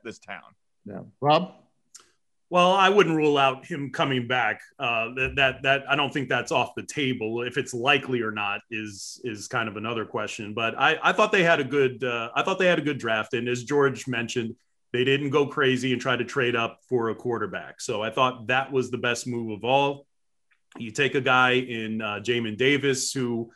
this 0.04 0.20
town. 0.20 0.42
Yeah, 0.84 1.00
Rob. 1.20 1.54
Well, 2.48 2.72
I 2.72 2.88
wouldn't 2.88 3.16
rule 3.16 3.38
out 3.38 3.64
him 3.64 3.90
coming 3.90 4.26
back. 4.26 4.60
Uh, 4.78 5.14
that, 5.14 5.32
that 5.36 5.62
that 5.62 5.84
I 5.88 5.96
don't 5.96 6.12
think 6.12 6.28
that's 6.28 6.52
off 6.52 6.74
the 6.76 6.82
table. 6.84 7.42
If 7.42 7.56
it's 7.56 7.74
likely 7.74 8.22
or 8.22 8.30
not 8.30 8.60
is 8.70 9.20
is 9.24 9.48
kind 9.48 9.68
of 9.68 9.76
another 9.76 10.04
question. 10.04 10.54
But 10.54 10.78
I, 10.78 10.98
I 11.02 11.12
thought 11.12 11.32
they 11.32 11.44
had 11.44 11.60
a 11.60 11.64
good 11.64 12.04
uh, 12.04 12.30
I 12.34 12.42
thought 12.42 12.58
they 12.58 12.66
had 12.66 12.78
a 12.78 12.82
good 12.82 12.98
draft, 12.98 13.34
and 13.34 13.48
as 13.48 13.64
George 13.64 14.06
mentioned, 14.06 14.54
they 14.92 15.04
didn't 15.04 15.30
go 15.30 15.46
crazy 15.46 15.92
and 15.92 16.00
try 16.00 16.16
to 16.16 16.24
trade 16.24 16.56
up 16.56 16.80
for 16.88 17.10
a 17.10 17.14
quarterback. 17.14 17.80
So 17.80 18.02
I 18.02 18.10
thought 18.10 18.48
that 18.48 18.72
was 18.72 18.90
the 18.90 18.98
best 18.98 19.26
move 19.26 19.50
of 19.50 19.64
all. 19.64 20.06
You 20.78 20.90
take 20.90 21.14
a 21.14 21.20
guy 21.20 21.52
in 21.52 22.00
uh, 22.00 22.20
Jamin 22.22 22.56
Davis 22.56 23.12
who 23.12 23.50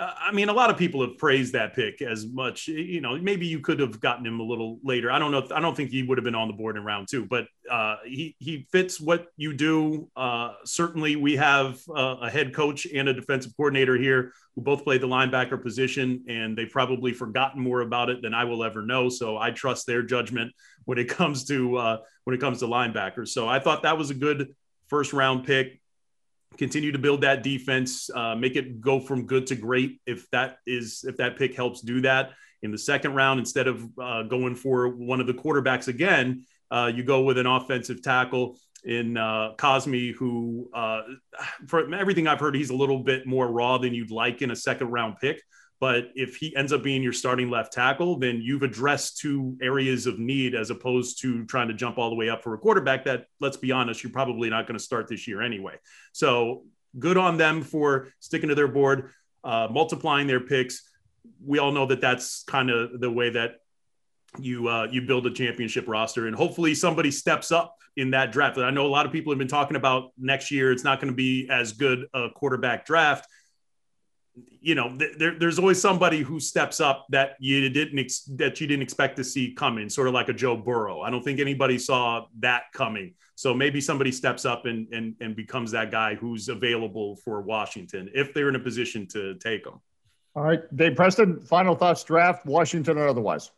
I 0.00 0.32
mean, 0.32 0.48
a 0.48 0.52
lot 0.52 0.70
of 0.70 0.78
people 0.78 1.02
have 1.02 1.18
praised 1.18 1.52
that 1.52 1.74
pick 1.74 2.00
as 2.00 2.26
much. 2.26 2.66
You 2.66 3.00
know, 3.00 3.16
maybe 3.18 3.46
you 3.46 3.60
could 3.60 3.78
have 3.78 4.00
gotten 4.00 4.24
him 4.24 4.40
a 4.40 4.42
little 4.42 4.78
later. 4.82 5.10
I 5.10 5.18
don't 5.18 5.30
know. 5.30 5.46
I 5.54 5.60
don't 5.60 5.76
think 5.76 5.90
he 5.90 6.02
would 6.02 6.16
have 6.16 6.24
been 6.24 6.34
on 6.34 6.48
the 6.48 6.54
board 6.54 6.76
in 6.76 6.84
round 6.84 7.08
two, 7.10 7.26
but 7.26 7.46
uh, 7.70 7.96
he 8.04 8.34
he 8.38 8.66
fits 8.72 9.00
what 9.00 9.26
you 9.36 9.52
do. 9.52 10.10
Uh, 10.16 10.54
certainly, 10.64 11.16
we 11.16 11.36
have 11.36 11.78
uh, 11.94 12.16
a 12.22 12.30
head 12.30 12.54
coach 12.54 12.86
and 12.86 13.08
a 13.08 13.14
defensive 13.14 13.52
coordinator 13.56 13.96
here 13.96 14.32
who 14.54 14.62
both 14.62 14.82
play 14.82 14.96
the 14.96 15.06
linebacker 15.06 15.62
position, 15.62 16.24
and 16.26 16.56
they've 16.56 16.70
probably 16.70 17.12
forgotten 17.12 17.62
more 17.62 17.82
about 17.82 18.08
it 18.08 18.22
than 18.22 18.32
I 18.32 18.44
will 18.44 18.64
ever 18.64 18.82
know. 18.82 19.10
So 19.10 19.36
I 19.36 19.50
trust 19.50 19.86
their 19.86 20.02
judgment 20.02 20.52
when 20.86 20.96
it 20.96 21.08
comes 21.08 21.44
to 21.44 21.76
uh, 21.76 21.96
when 22.24 22.34
it 22.34 22.40
comes 22.40 22.60
to 22.60 22.66
linebackers. 22.66 23.28
So 23.28 23.46
I 23.46 23.60
thought 23.60 23.82
that 23.82 23.98
was 23.98 24.10
a 24.10 24.14
good 24.14 24.54
first 24.88 25.12
round 25.12 25.44
pick 25.44 25.81
continue 26.56 26.92
to 26.92 26.98
build 26.98 27.20
that 27.22 27.42
defense, 27.42 28.10
uh, 28.14 28.34
make 28.34 28.56
it 28.56 28.80
go 28.80 29.00
from 29.00 29.26
good 29.26 29.46
to 29.48 29.54
great. 29.54 30.00
If 30.06 30.30
that 30.30 30.58
is 30.66 31.04
if 31.06 31.16
that 31.16 31.36
pick 31.36 31.54
helps 31.54 31.80
do 31.80 32.00
that 32.02 32.30
in 32.62 32.70
the 32.70 32.78
second 32.78 33.14
round, 33.14 33.40
instead 33.40 33.66
of 33.66 33.84
uh, 34.00 34.22
going 34.24 34.54
for 34.54 34.88
one 34.88 35.20
of 35.20 35.26
the 35.26 35.34
quarterbacks 35.34 35.88
again, 35.88 36.44
uh, 36.70 36.90
you 36.94 37.02
go 37.02 37.22
with 37.22 37.38
an 37.38 37.46
offensive 37.46 38.02
tackle 38.02 38.56
in 38.84 39.16
uh, 39.16 39.52
Cosmi, 39.56 40.12
who, 40.12 40.68
uh, 40.74 41.02
for 41.66 41.92
everything 41.94 42.26
I've 42.26 42.40
heard, 42.40 42.54
he's 42.54 42.70
a 42.70 42.76
little 42.76 42.98
bit 43.00 43.26
more 43.26 43.46
raw 43.46 43.78
than 43.78 43.94
you'd 43.94 44.10
like 44.10 44.42
in 44.42 44.50
a 44.50 44.56
second 44.56 44.88
round 44.88 45.16
pick. 45.20 45.40
But 45.82 46.12
if 46.14 46.36
he 46.36 46.54
ends 46.54 46.72
up 46.72 46.84
being 46.84 47.02
your 47.02 47.12
starting 47.12 47.50
left 47.50 47.72
tackle, 47.72 48.16
then 48.16 48.40
you've 48.40 48.62
addressed 48.62 49.18
two 49.18 49.58
areas 49.60 50.06
of 50.06 50.16
need 50.16 50.54
as 50.54 50.70
opposed 50.70 51.20
to 51.22 51.44
trying 51.46 51.66
to 51.66 51.74
jump 51.74 51.98
all 51.98 52.08
the 52.08 52.14
way 52.14 52.28
up 52.28 52.44
for 52.44 52.54
a 52.54 52.58
quarterback 52.58 53.04
that, 53.06 53.26
let's 53.40 53.56
be 53.56 53.72
honest, 53.72 54.00
you're 54.00 54.12
probably 54.12 54.48
not 54.48 54.68
going 54.68 54.78
to 54.78 54.84
start 54.84 55.08
this 55.08 55.26
year 55.26 55.42
anyway. 55.42 55.74
So 56.12 56.66
good 57.00 57.16
on 57.16 57.36
them 57.36 57.62
for 57.62 58.12
sticking 58.20 58.48
to 58.50 58.54
their 58.54 58.68
board, 58.68 59.10
uh, 59.42 59.66
multiplying 59.72 60.28
their 60.28 60.38
picks. 60.38 60.88
We 61.44 61.58
all 61.58 61.72
know 61.72 61.86
that 61.86 62.00
that's 62.00 62.44
kind 62.44 62.70
of 62.70 63.00
the 63.00 63.10
way 63.10 63.30
that 63.30 63.56
you 64.38 64.68
uh, 64.68 64.86
you 64.88 65.02
build 65.02 65.26
a 65.26 65.32
championship 65.32 65.88
roster, 65.88 66.28
and 66.28 66.36
hopefully 66.36 66.76
somebody 66.76 67.10
steps 67.10 67.50
up 67.50 67.74
in 67.96 68.12
that 68.12 68.30
draft. 68.30 68.56
I 68.56 68.70
know 68.70 68.86
a 68.86 68.94
lot 68.98 69.04
of 69.04 69.10
people 69.10 69.32
have 69.32 69.38
been 69.40 69.48
talking 69.48 69.76
about 69.76 70.12
next 70.16 70.52
year. 70.52 70.70
It's 70.70 70.84
not 70.84 71.00
going 71.00 71.12
to 71.12 71.16
be 71.16 71.48
as 71.50 71.72
good 71.72 72.06
a 72.14 72.28
quarterback 72.30 72.86
draft 72.86 73.26
you 74.60 74.74
know, 74.74 74.96
there, 75.18 75.38
there's 75.38 75.58
always 75.58 75.80
somebody 75.80 76.22
who 76.22 76.40
steps 76.40 76.80
up 76.80 77.06
that 77.10 77.36
you 77.38 77.68
didn't 77.68 77.98
ex- 77.98 78.24
that 78.36 78.60
you 78.60 78.66
didn't 78.66 78.82
expect 78.82 79.16
to 79.16 79.24
see 79.24 79.52
coming, 79.52 79.88
sort 79.88 80.08
of 80.08 80.14
like 80.14 80.28
a 80.28 80.32
Joe 80.32 80.56
Burrow. 80.56 81.02
I 81.02 81.10
don't 81.10 81.22
think 81.22 81.38
anybody 81.38 81.78
saw 81.78 82.26
that 82.40 82.64
coming. 82.72 83.14
So 83.34 83.52
maybe 83.52 83.80
somebody 83.80 84.12
steps 84.12 84.44
up 84.44 84.64
and 84.66 84.88
and, 84.92 85.14
and 85.20 85.36
becomes 85.36 85.70
that 85.72 85.90
guy 85.90 86.14
who's 86.14 86.48
available 86.48 87.16
for 87.16 87.42
Washington 87.42 88.10
if 88.14 88.32
they're 88.32 88.48
in 88.48 88.56
a 88.56 88.60
position 88.60 89.06
to 89.08 89.34
take 89.34 89.64
them. 89.64 89.80
All 90.34 90.42
right, 90.42 90.60
Dave 90.74 90.96
Preston. 90.96 91.40
Final 91.40 91.74
thoughts: 91.74 92.02
draft 92.04 92.46
Washington 92.46 92.96
or 92.96 93.08
otherwise. 93.08 93.50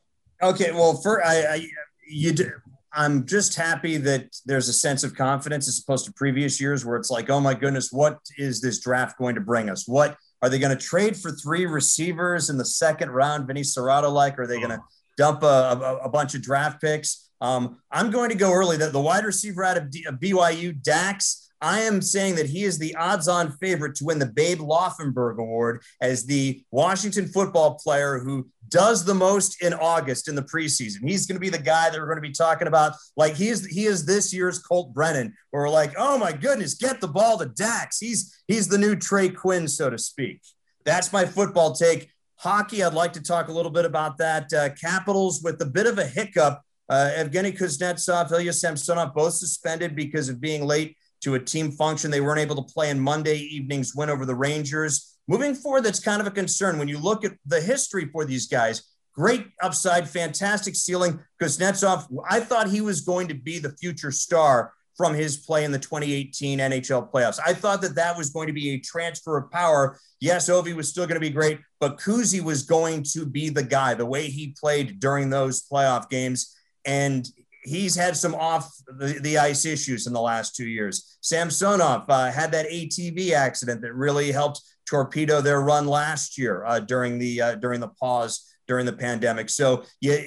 Okay, 0.42 0.72
well, 0.72 0.94
for 0.94 1.24
I, 1.24 1.34
I 1.36 1.66
you 2.08 2.32
do, 2.32 2.50
I'm 2.92 3.26
just 3.26 3.56
happy 3.56 3.96
that 3.98 4.36
there's 4.46 4.68
a 4.68 4.72
sense 4.72 5.04
of 5.04 5.14
confidence 5.14 5.68
as 5.68 5.80
opposed 5.80 6.04
to 6.06 6.12
previous 6.12 6.60
years 6.60 6.84
where 6.84 6.96
it's 6.96 7.10
like, 7.10 7.28
oh 7.28 7.40
my 7.40 7.54
goodness, 7.54 7.92
what 7.92 8.18
is 8.38 8.60
this 8.60 8.80
draft 8.80 9.18
going 9.18 9.34
to 9.34 9.40
bring 9.40 9.68
us? 9.68 9.86
What 9.86 10.16
are 10.44 10.50
they 10.50 10.58
going 10.58 10.76
to 10.76 10.84
trade 10.84 11.16
for 11.16 11.30
three 11.30 11.64
receivers 11.64 12.50
in 12.50 12.58
the 12.58 12.66
second 12.66 13.10
round, 13.10 13.46
Vinny 13.46 13.62
Cerrato 13.62 14.12
like? 14.12 14.38
Are 14.38 14.46
they 14.46 14.58
going 14.58 14.68
to 14.68 14.82
dump 15.16 15.42
a, 15.42 15.46
a, 15.46 15.96
a, 16.04 16.08
bunch 16.10 16.34
of 16.34 16.42
draft 16.42 16.82
picks? 16.82 17.30
Um, 17.40 17.78
I'm 17.90 18.10
going 18.10 18.28
to 18.28 18.34
go 18.34 18.52
early. 18.52 18.76
The, 18.76 18.90
the 18.90 19.00
wide 19.00 19.24
receiver 19.24 19.64
out 19.64 19.78
of 19.78 19.90
D, 19.90 20.06
BYU, 20.06 20.82
Dax, 20.82 21.43
I 21.64 21.80
am 21.80 22.02
saying 22.02 22.34
that 22.34 22.44
he 22.44 22.64
is 22.64 22.78
the 22.78 22.94
odds 22.94 23.26
on 23.26 23.52
favorite 23.52 23.94
to 23.96 24.04
win 24.04 24.18
the 24.18 24.26
Babe 24.26 24.58
Laufenberg 24.58 25.38
Award 25.38 25.82
as 25.98 26.26
the 26.26 26.62
Washington 26.70 27.26
football 27.26 27.76
player 27.82 28.18
who 28.18 28.50
does 28.68 29.02
the 29.06 29.14
most 29.14 29.62
in 29.62 29.72
August 29.72 30.28
in 30.28 30.34
the 30.34 30.42
preseason. 30.42 31.08
He's 31.08 31.26
going 31.26 31.36
to 31.36 31.40
be 31.40 31.48
the 31.48 31.56
guy 31.56 31.88
that 31.88 31.98
we're 31.98 32.04
going 32.04 32.22
to 32.22 32.28
be 32.28 32.34
talking 32.34 32.68
about. 32.68 32.96
Like 33.16 33.34
he 33.34 33.48
is, 33.48 33.64
he 33.64 33.86
is 33.86 34.04
this 34.04 34.30
year's 34.30 34.58
Colt 34.58 34.92
Brennan. 34.92 35.32
Where 35.52 35.62
we're 35.62 35.70
like, 35.70 35.94
oh 35.96 36.18
my 36.18 36.32
goodness, 36.32 36.74
get 36.74 37.00
the 37.00 37.08
ball 37.08 37.38
to 37.38 37.46
Dax. 37.46 37.98
He's 37.98 38.42
he's 38.46 38.68
the 38.68 38.76
new 38.76 38.94
Trey 38.94 39.30
Quinn, 39.30 39.66
so 39.66 39.88
to 39.88 39.96
speak. 39.96 40.42
That's 40.84 41.14
my 41.14 41.24
football 41.24 41.72
take. 41.72 42.10
Hockey, 42.36 42.84
I'd 42.84 42.92
like 42.92 43.14
to 43.14 43.22
talk 43.22 43.48
a 43.48 43.52
little 43.52 43.72
bit 43.72 43.86
about 43.86 44.18
that. 44.18 44.52
Uh, 44.52 44.68
Capitals 44.74 45.42
with 45.42 45.62
a 45.62 45.66
bit 45.66 45.86
of 45.86 45.96
a 45.96 46.04
hiccup. 46.04 46.60
Uh, 46.90 47.10
Evgeny 47.16 47.56
Kuznetsov, 47.56 48.30
Ilya 48.30 48.52
Samsonov, 48.52 49.14
both 49.14 49.32
suspended 49.32 49.96
because 49.96 50.28
of 50.28 50.38
being 50.42 50.66
late 50.66 50.98
to 51.24 51.34
a 51.34 51.40
team 51.40 51.72
function. 51.72 52.10
They 52.10 52.20
weren't 52.20 52.40
able 52.40 52.56
to 52.56 52.74
play 52.74 52.90
in 52.90 53.00
Monday 53.00 53.38
evening's 53.38 53.94
win 53.94 54.10
over 54.10 54.24
the 54.24 54.34
Rangers. 54.34 55.16
Moving 55.26 55.54
forward, 55.54 55.84
that's 55.84 56.00
kind 56.00 56.20
of 56.20 56.26
a 56.26 56.30
concern 56.30 56.78
when 56.78 56.88
you 56.88 56.98
look 56.98 57.24
at 57.24 57.32
the 57.46 57.60
history 57.60 58.08
for 58.12 58.24
these 58.24 58.46
guys. 58.46 58.82
Great 59.14 59.46
upside, 59.62 60.08
fantastic 60.08 60.74
ceiling. 60.74 61.20
Kuznetsov, 61.40 62.06
I 62.28 62.40
thought 62.40 62.68
he 62.68 62.80
was 62.80 63.00
going 63.00 63.28
to 63.28 63.34
be 63.34 63.58
the 63.58 63.74
future 63.76 64.10
star 64.10 64.72
from 64.96 65.14
his 65.14 65.38
play 65.38 65.64
in 65.64 65.72
the 65.72 65.78
2018 65.78 66.58
NHL 66.58 67.10
playoffs. 67.10 67.40
I 67.44 67.54
thought 67.54 67.80
that 67.82 67.96
that 67.96 68.16
was 68.16 68.30
going 68.30 68.46
to 68.46 68.52
be 68.52 68.70
a 68.70 68.78
transfer 68.78 69.36
of 69.36 69.50
power. 69.50 69.98
Yes, 70.20 70.48
Ovi 70.48 70.74
was 70.74 70.88
still 70.88 71.06
going 71.06 71.14
to 71.14 71.20
be 71.20 71.30
great, 71.30 71.58
but 71.80 71.98
Kuzi 71.98 72.40
was 72.40 72.62
going 72.62 73.02
to 73.12 73.26
be 73.26 73.48
the 73.48 73.62
guy, 73.62 73.94
the 73.94 74.06
way 74.06 74.26
he 74.26 74.54
played 74.60 75.00
during 75.00 75.30
those 75.30 75.66
playoff 75.66 76.08
games. 76.08 76.54
And 76.84 77.26
he's 77.64 77.94
had 77.94 78.16
some 78.16 78.34
off 78.34 78.72
the, 78.86 79.18
the 79.22 79.38
ice 79.38 79.64
issues 79.64 80.06
in 80.06 80.12
the 80.12 80.20
last 80.20 80.54
two 80.54 80.68
years. 80.68 81.16
Samsonov 81.20 82.08
uh, 82.08 82.30
had 82.30 82.52
that 82.52 82.68
ATV 82.68 83.32
accident 83.32 83.80
that 83.80 83.94
really 83.94 84.30
helped 84.30 84.60
torpedo 84.88 85.40
their 85.40 85.60
run 85.60 85.86
last 85.86 86.38
year 86.38 86.64
uh, 86.66 86.80
during 86.80 87.18
the 87.18 87.40
uh, 87.40 87.54
during 87.56 87.80
the 87.80 87.88
pause 87.88 88.54
during 88.68 88.86
the 88.86 88.92
pandemic. 88.92 89.50
So 89.50 89.84
yeah, 90.00 90.18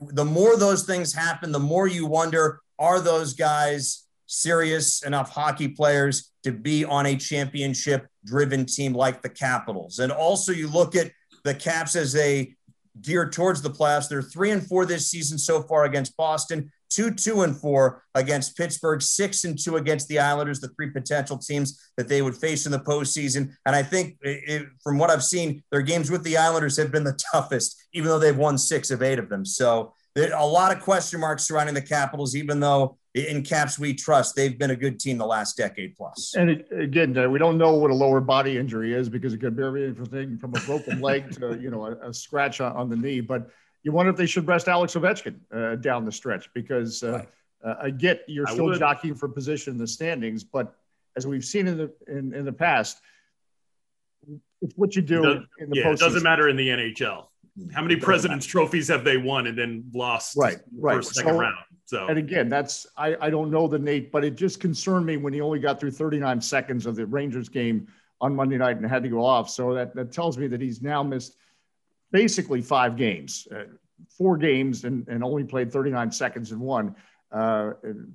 the 0.00 0.24
more 0.24 0.56
those 0.56 0.84
things 0.84 1.12
happen, 1.12 1.52
the 1.52 1.58
more 1.58 1.86
you 1.86 2.06
wonder: 2.06 2.60
Are 2.78 3.00
those 3.00 3.34
guys 3.34 4.06
serious 4.26 5.02
enough 5.02 5.30
hockey 5.30 5.68
players 5.68 6.32
to 6.44 6.52
be 6.52 6.84
on 6.84 7.06
a 7.06 7.16
championship-driven 7.16 8.66
team 8.66 8.92
like 8.94 9.22
the 9.22 9.28
Capitals? 9.28 9.98
And 9.98 10.12
also, 10.12 10.52
you 10.52 10.68
look 10.68 10.96
at 10.96 11.10
the 11.44 11.54
Caps 11.54 11.96
as 11.96 12.16
a 12.16 12.52
geared 13.00 13.32
towards 13.32 13.62
the 13.62 13.70
playoffs. 13.70 14.08
They're 14.08 14.22
three 14.22 14.50
and 14.50 14.66
four 14.66 14.84
this 14.84 15.08
season 15.08 15.38
so 15.38 15.62
far 15.62 15.84
against 15.84 16.16
Boston 16.16 16.70
two, 16.90 17.10
two, 17.12 17.42
and 17.42 17.56
four 17.56 18.02
against 18.14 18.56
Pittsburgh, 18.56 19.00
six 19.00 19.44
and 19.44 19.58
two 19.58 19.76
against 19.76 20.08
the 20.08 20.18
Islanders, 20.18 20.60
the 20.60 20.68
three 20.68 20.90
potential 20.90 21.38
teams 21.38 21.80
that 21.96 22.08
they 22.08 22.20
would 22.20 22.36
face 22.36 22.66
in 22.66 22.72
the 22.72 22.80
postseason. 22.80 23.52
And 23.64 23.74
I 23.74 23.82
think 23.82 24.16
it, 24.20 24.66
from 24.82 24.98
what 24.98 25.10
I've 25.10 25.24
seen, 25.24 25.62
their 25.70 25.82
games 25.82 26.10
with 26.10 26.24
the 26.24 26.36
Islanders 26.36 26.76
have 26.76 26.92
been 26.92 27.04
the 27.04 27.18
toughest, 27.32 27.80
even 27.92 28.08
though 28.08 28.18
they've 28.18 28.36
won 28.36 28.58
six 28.58 28.90
of 28.90 29.02
eight 29.02 29.18
of 29.18 29.28
them. 29.28 29.44
So 29.44 29.94
a 30.16 30.46
lot 30.46 30.76
of 30.76 30.82
question 30.82 31.20
marks 31.20 31.44
surrounding 31.44 31.74
the 31.74 31.82
Capitals, 31.82 32.34
even 32.34 32.60
though 32.60 32.98
in 33.14 33.42
caps 33.42 33.78
we 33.78 33.92
trust 33.92 34.36
they've 34.36 34.58
been 34.58 34.70
a 34.70 34.76
good 34.76 35.00
team 35.00 35.18
the 35.18 35.26
last 35.26 35.56
decade 35.56 35.96
plus. 35.96 36.34
And 36.36 36.50
it, 36.50 36.68
again, 36.70 37.30
we 37.30 37.38
don't 37.38 37.58
know 37.58 37.74
what 37.74 37.90
a 37.90 37.94
lower 37.94 38.20
body 38.20 38.56
injury 38.56 38.94
is 38.94 39.08
because 39.08 39.32
it 39.34 39.38
could 39.38 39.56
be 39.56 39.64
everything 39.64 40.38
from 40.38 40.54
a 40.54 40.60
broken 40.60 41.00
leg 41.00 41.30
to 41.36 41.58
you 41.60 41.70
know 41.70 41.86
a, 41.86 42.10
a 42.10 42.14
scratch 42.14 42.60
on 42.60 42.88
the 42.88 42.96
knee, 42.96 43.20
but 43.20 43.50
you 43.82 43.92
wonder 43.92 44.10
if 44.10 44.16
they 44.16 44.26
should 44.26 44.46
rest 44.46 44.68
Alex 44.68 44.94
Ovechkin 44.94 45.36
uh, 45.52 45.76
down 45.76 46.04
the 46.04 46.12
stretch 46.12 46.52
because 46.54 47.02
uh, 47.02 47.12
right. 47.12 47.28
uh, 47.64 47.74
I 47.82 47.90
get 47.90 48.24
you're 48.28 48.48
I 48.48 48.52
still 48.52 48.66
would. 48.66 48.78
jockeying 48.78 49.14
for 49.14 49.28
position 49.28 49.72
in 49.74 49.78
the 49.78 49.86
standings, 49.86 50.44
but 50.44 50.74
as 51.16 51.26
we've 51.26 51.44
seen 51.44 51.66
in 51.66 51.76
the 51.78 51.92
in, 52.06 52.34
in 52.34 52.44
the 52.44 52.52
past, 52.52 53.00
it's 54.62 54.74
what 54.76 54.94
you 54.94 55.02
do 55.02 55.24
it 55.24 55.42
in 55.58 55.70
the 55.70 55.76
yeah, 55.76 55.90
it 55.90 55.98
doesn't 55.98 56.22
matter 56.22 56.48
in 56.48 56.56
the 56.56 56.68
NHL. 56.68 57.26
How 57.72 57.82
many 57.82 57.96
president's 57.96 58.46
trophies 58.46 58.88
have 58.88 59.04
they 59.04 59.16
won 59.16 59.46
and 59.46 59.58
then 59.58 59.84
lost? 59.92 60.36
Right, 60.36 60.58
right. 60.78 60.96
First, 60.96 61.14
second 61.14 61.34
So- 61.34 61.40
round. 61.40 61.56
So 61.86 62.06
And 62.06 62.18
again, 62.18 62.48
that's 62.48 62.86
I, 62.96 63.16
I 63.20 63.30
don't 63.30 63.50
know 63.50 63.66
the 63.66 63.78
Nate, 63.78 64.12
but 64.12 64.24
it 64.24 64.36
just 64.36 64.60
concerned 64.60 65.04
me 65.04 65.16
when 65.16 65.32
he 65.32 65.40
only 65.40 65.58
got 65.58 65.80
through 65.80 65.90
39 65.90 66.40
seconds 66.40 66.86
of 66.86 66.94
the 66.94 67.04
Rangers 67.04 67.48
game 67.48 67.88
on 68.20 68.36
Monday 68.36 68.58
night 68.58 68.76
and 68.76 68.86
had 68.86 69.02
to 69.02 69.08
go 69.08 69.24
off. 69.24 69.50
So 69.50 69.74
that, 69.74 69.92
that 69.96 70.12
tells 70.12 70.38
me 70.38 70.46
that 70.46 70.60
he's 70.60 70.82
now 70.82 71.02
missed 71.02 71.34
basically 72.12 72.62
five 72.62 72.96
games, 72.96 73.46
uh, 73.54 73.64
four 74.08 74.36
games, 74.36 74.84
and, 74.84 75.06
and 75.08 75.22
only 75.22 75.44
played 75.44 75.72
39 75.72 76.10
seconds 76.12 76.52
in 76.52 76.60
one. 76.60 76.94
Uh, 77.32 77.72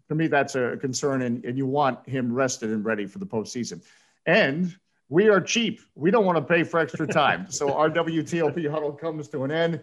to 0.09 0.15
me, 0.15 0.27
that's 0.27 0.55
a 0.55 0.77
concern, 0.77 1.21
and, 1.21 1.43
and 1.45 1.57
you 1.57 1.65
want 1.65 2.07
him 2.07 2.33
rested 2.33 2.69
and 2.69 2.83
ready 2.83 3.05
for 3.05 3.19
the 3.19 3.25
postseason. 3.25 3.81
And 4.25 4.75
we 5.09 5.29
are 5.29 5.39
cheap. 5.39 5.81
We 5.95 6.11
don't 6.11 6.25
want 6.25 6.37
to 6.37 6.43
pay 6.43 6.63
for 6.63 6.79
extra 6.79 7.07
time. 7.07 7.49
so 7.49 7.73
our 7.77 7.89
WTOP 7.89 8.69
huddle 8.69 8.91
comes 8.91 9.27
to 9.29 9.43
an 9.43 9.51
end. 9.51 9.81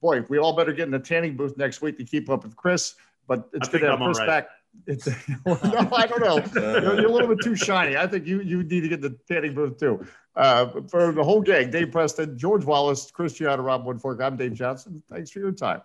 Boy, 0.00 0.22
we 0.28 0.38
all 0.38 0.54
better 0.54 0.72
get 0.72 0.86
in 0.86 0.90
the 0.90 0.98
tanning 0.98 1.36
booth 1.36 1.56
next 1.56 1.82
week 1.82 1.96
to 1.98 2.04
keep 2.04 2.28
up 2.28 2.44
with 2.44 2.56
Chris. 2.56 2.94
But 3.26 3.48
it's 3.52 3.68
I 3.68 3.72
good 3.72 3.80
to 3.82 3.90
have 3.90 4.00
Chris 4.00 4.18
right. 4.18 4.26
back. 4.26 4.48
It's, 4.86 5.06
no, 5.46 5.58
I 5.92 6.06
don't 6.06 6.20
know. 6.20 6.42
You're, 6.54 7.00
you're 7.00 7.10
a 7.10 7.12
little 7.12 7.28
bit 7.28 7.42
too 7.42 7.56
shiny. 7.56 7.96
I 7.96 8.06
think 8.06 8.26
you 8.26 8.40
you 8.40 8.62
need 8.62 8.80
to 8.80 8.88
get 8.88 9.00
the 9.00 9.16
tanning 9.28 9.54
booth 9.54 9.78
too. 9.78 10.04
Uh, 10.36 10.82
for 10.88 11.12
the 11.12 11.22
whole 11.22 11.40
gang, 11.40 11.70
Dave 11.70 11.92
Preston, 11.92 12.36
George 12.36 12.64
Wallace, 12.64 13.10
Christiana, 13.10 13.62
Rob 13.62 13.86
Woodfork. 13.86 14.22
I'm 14.22 14.36
Dave 14.36 14.54
Johnson. 14.54 15.02
Thanks 15.10 15.30
for 15.30 15.38
your 15.38 15.52
time. 15.52 15.80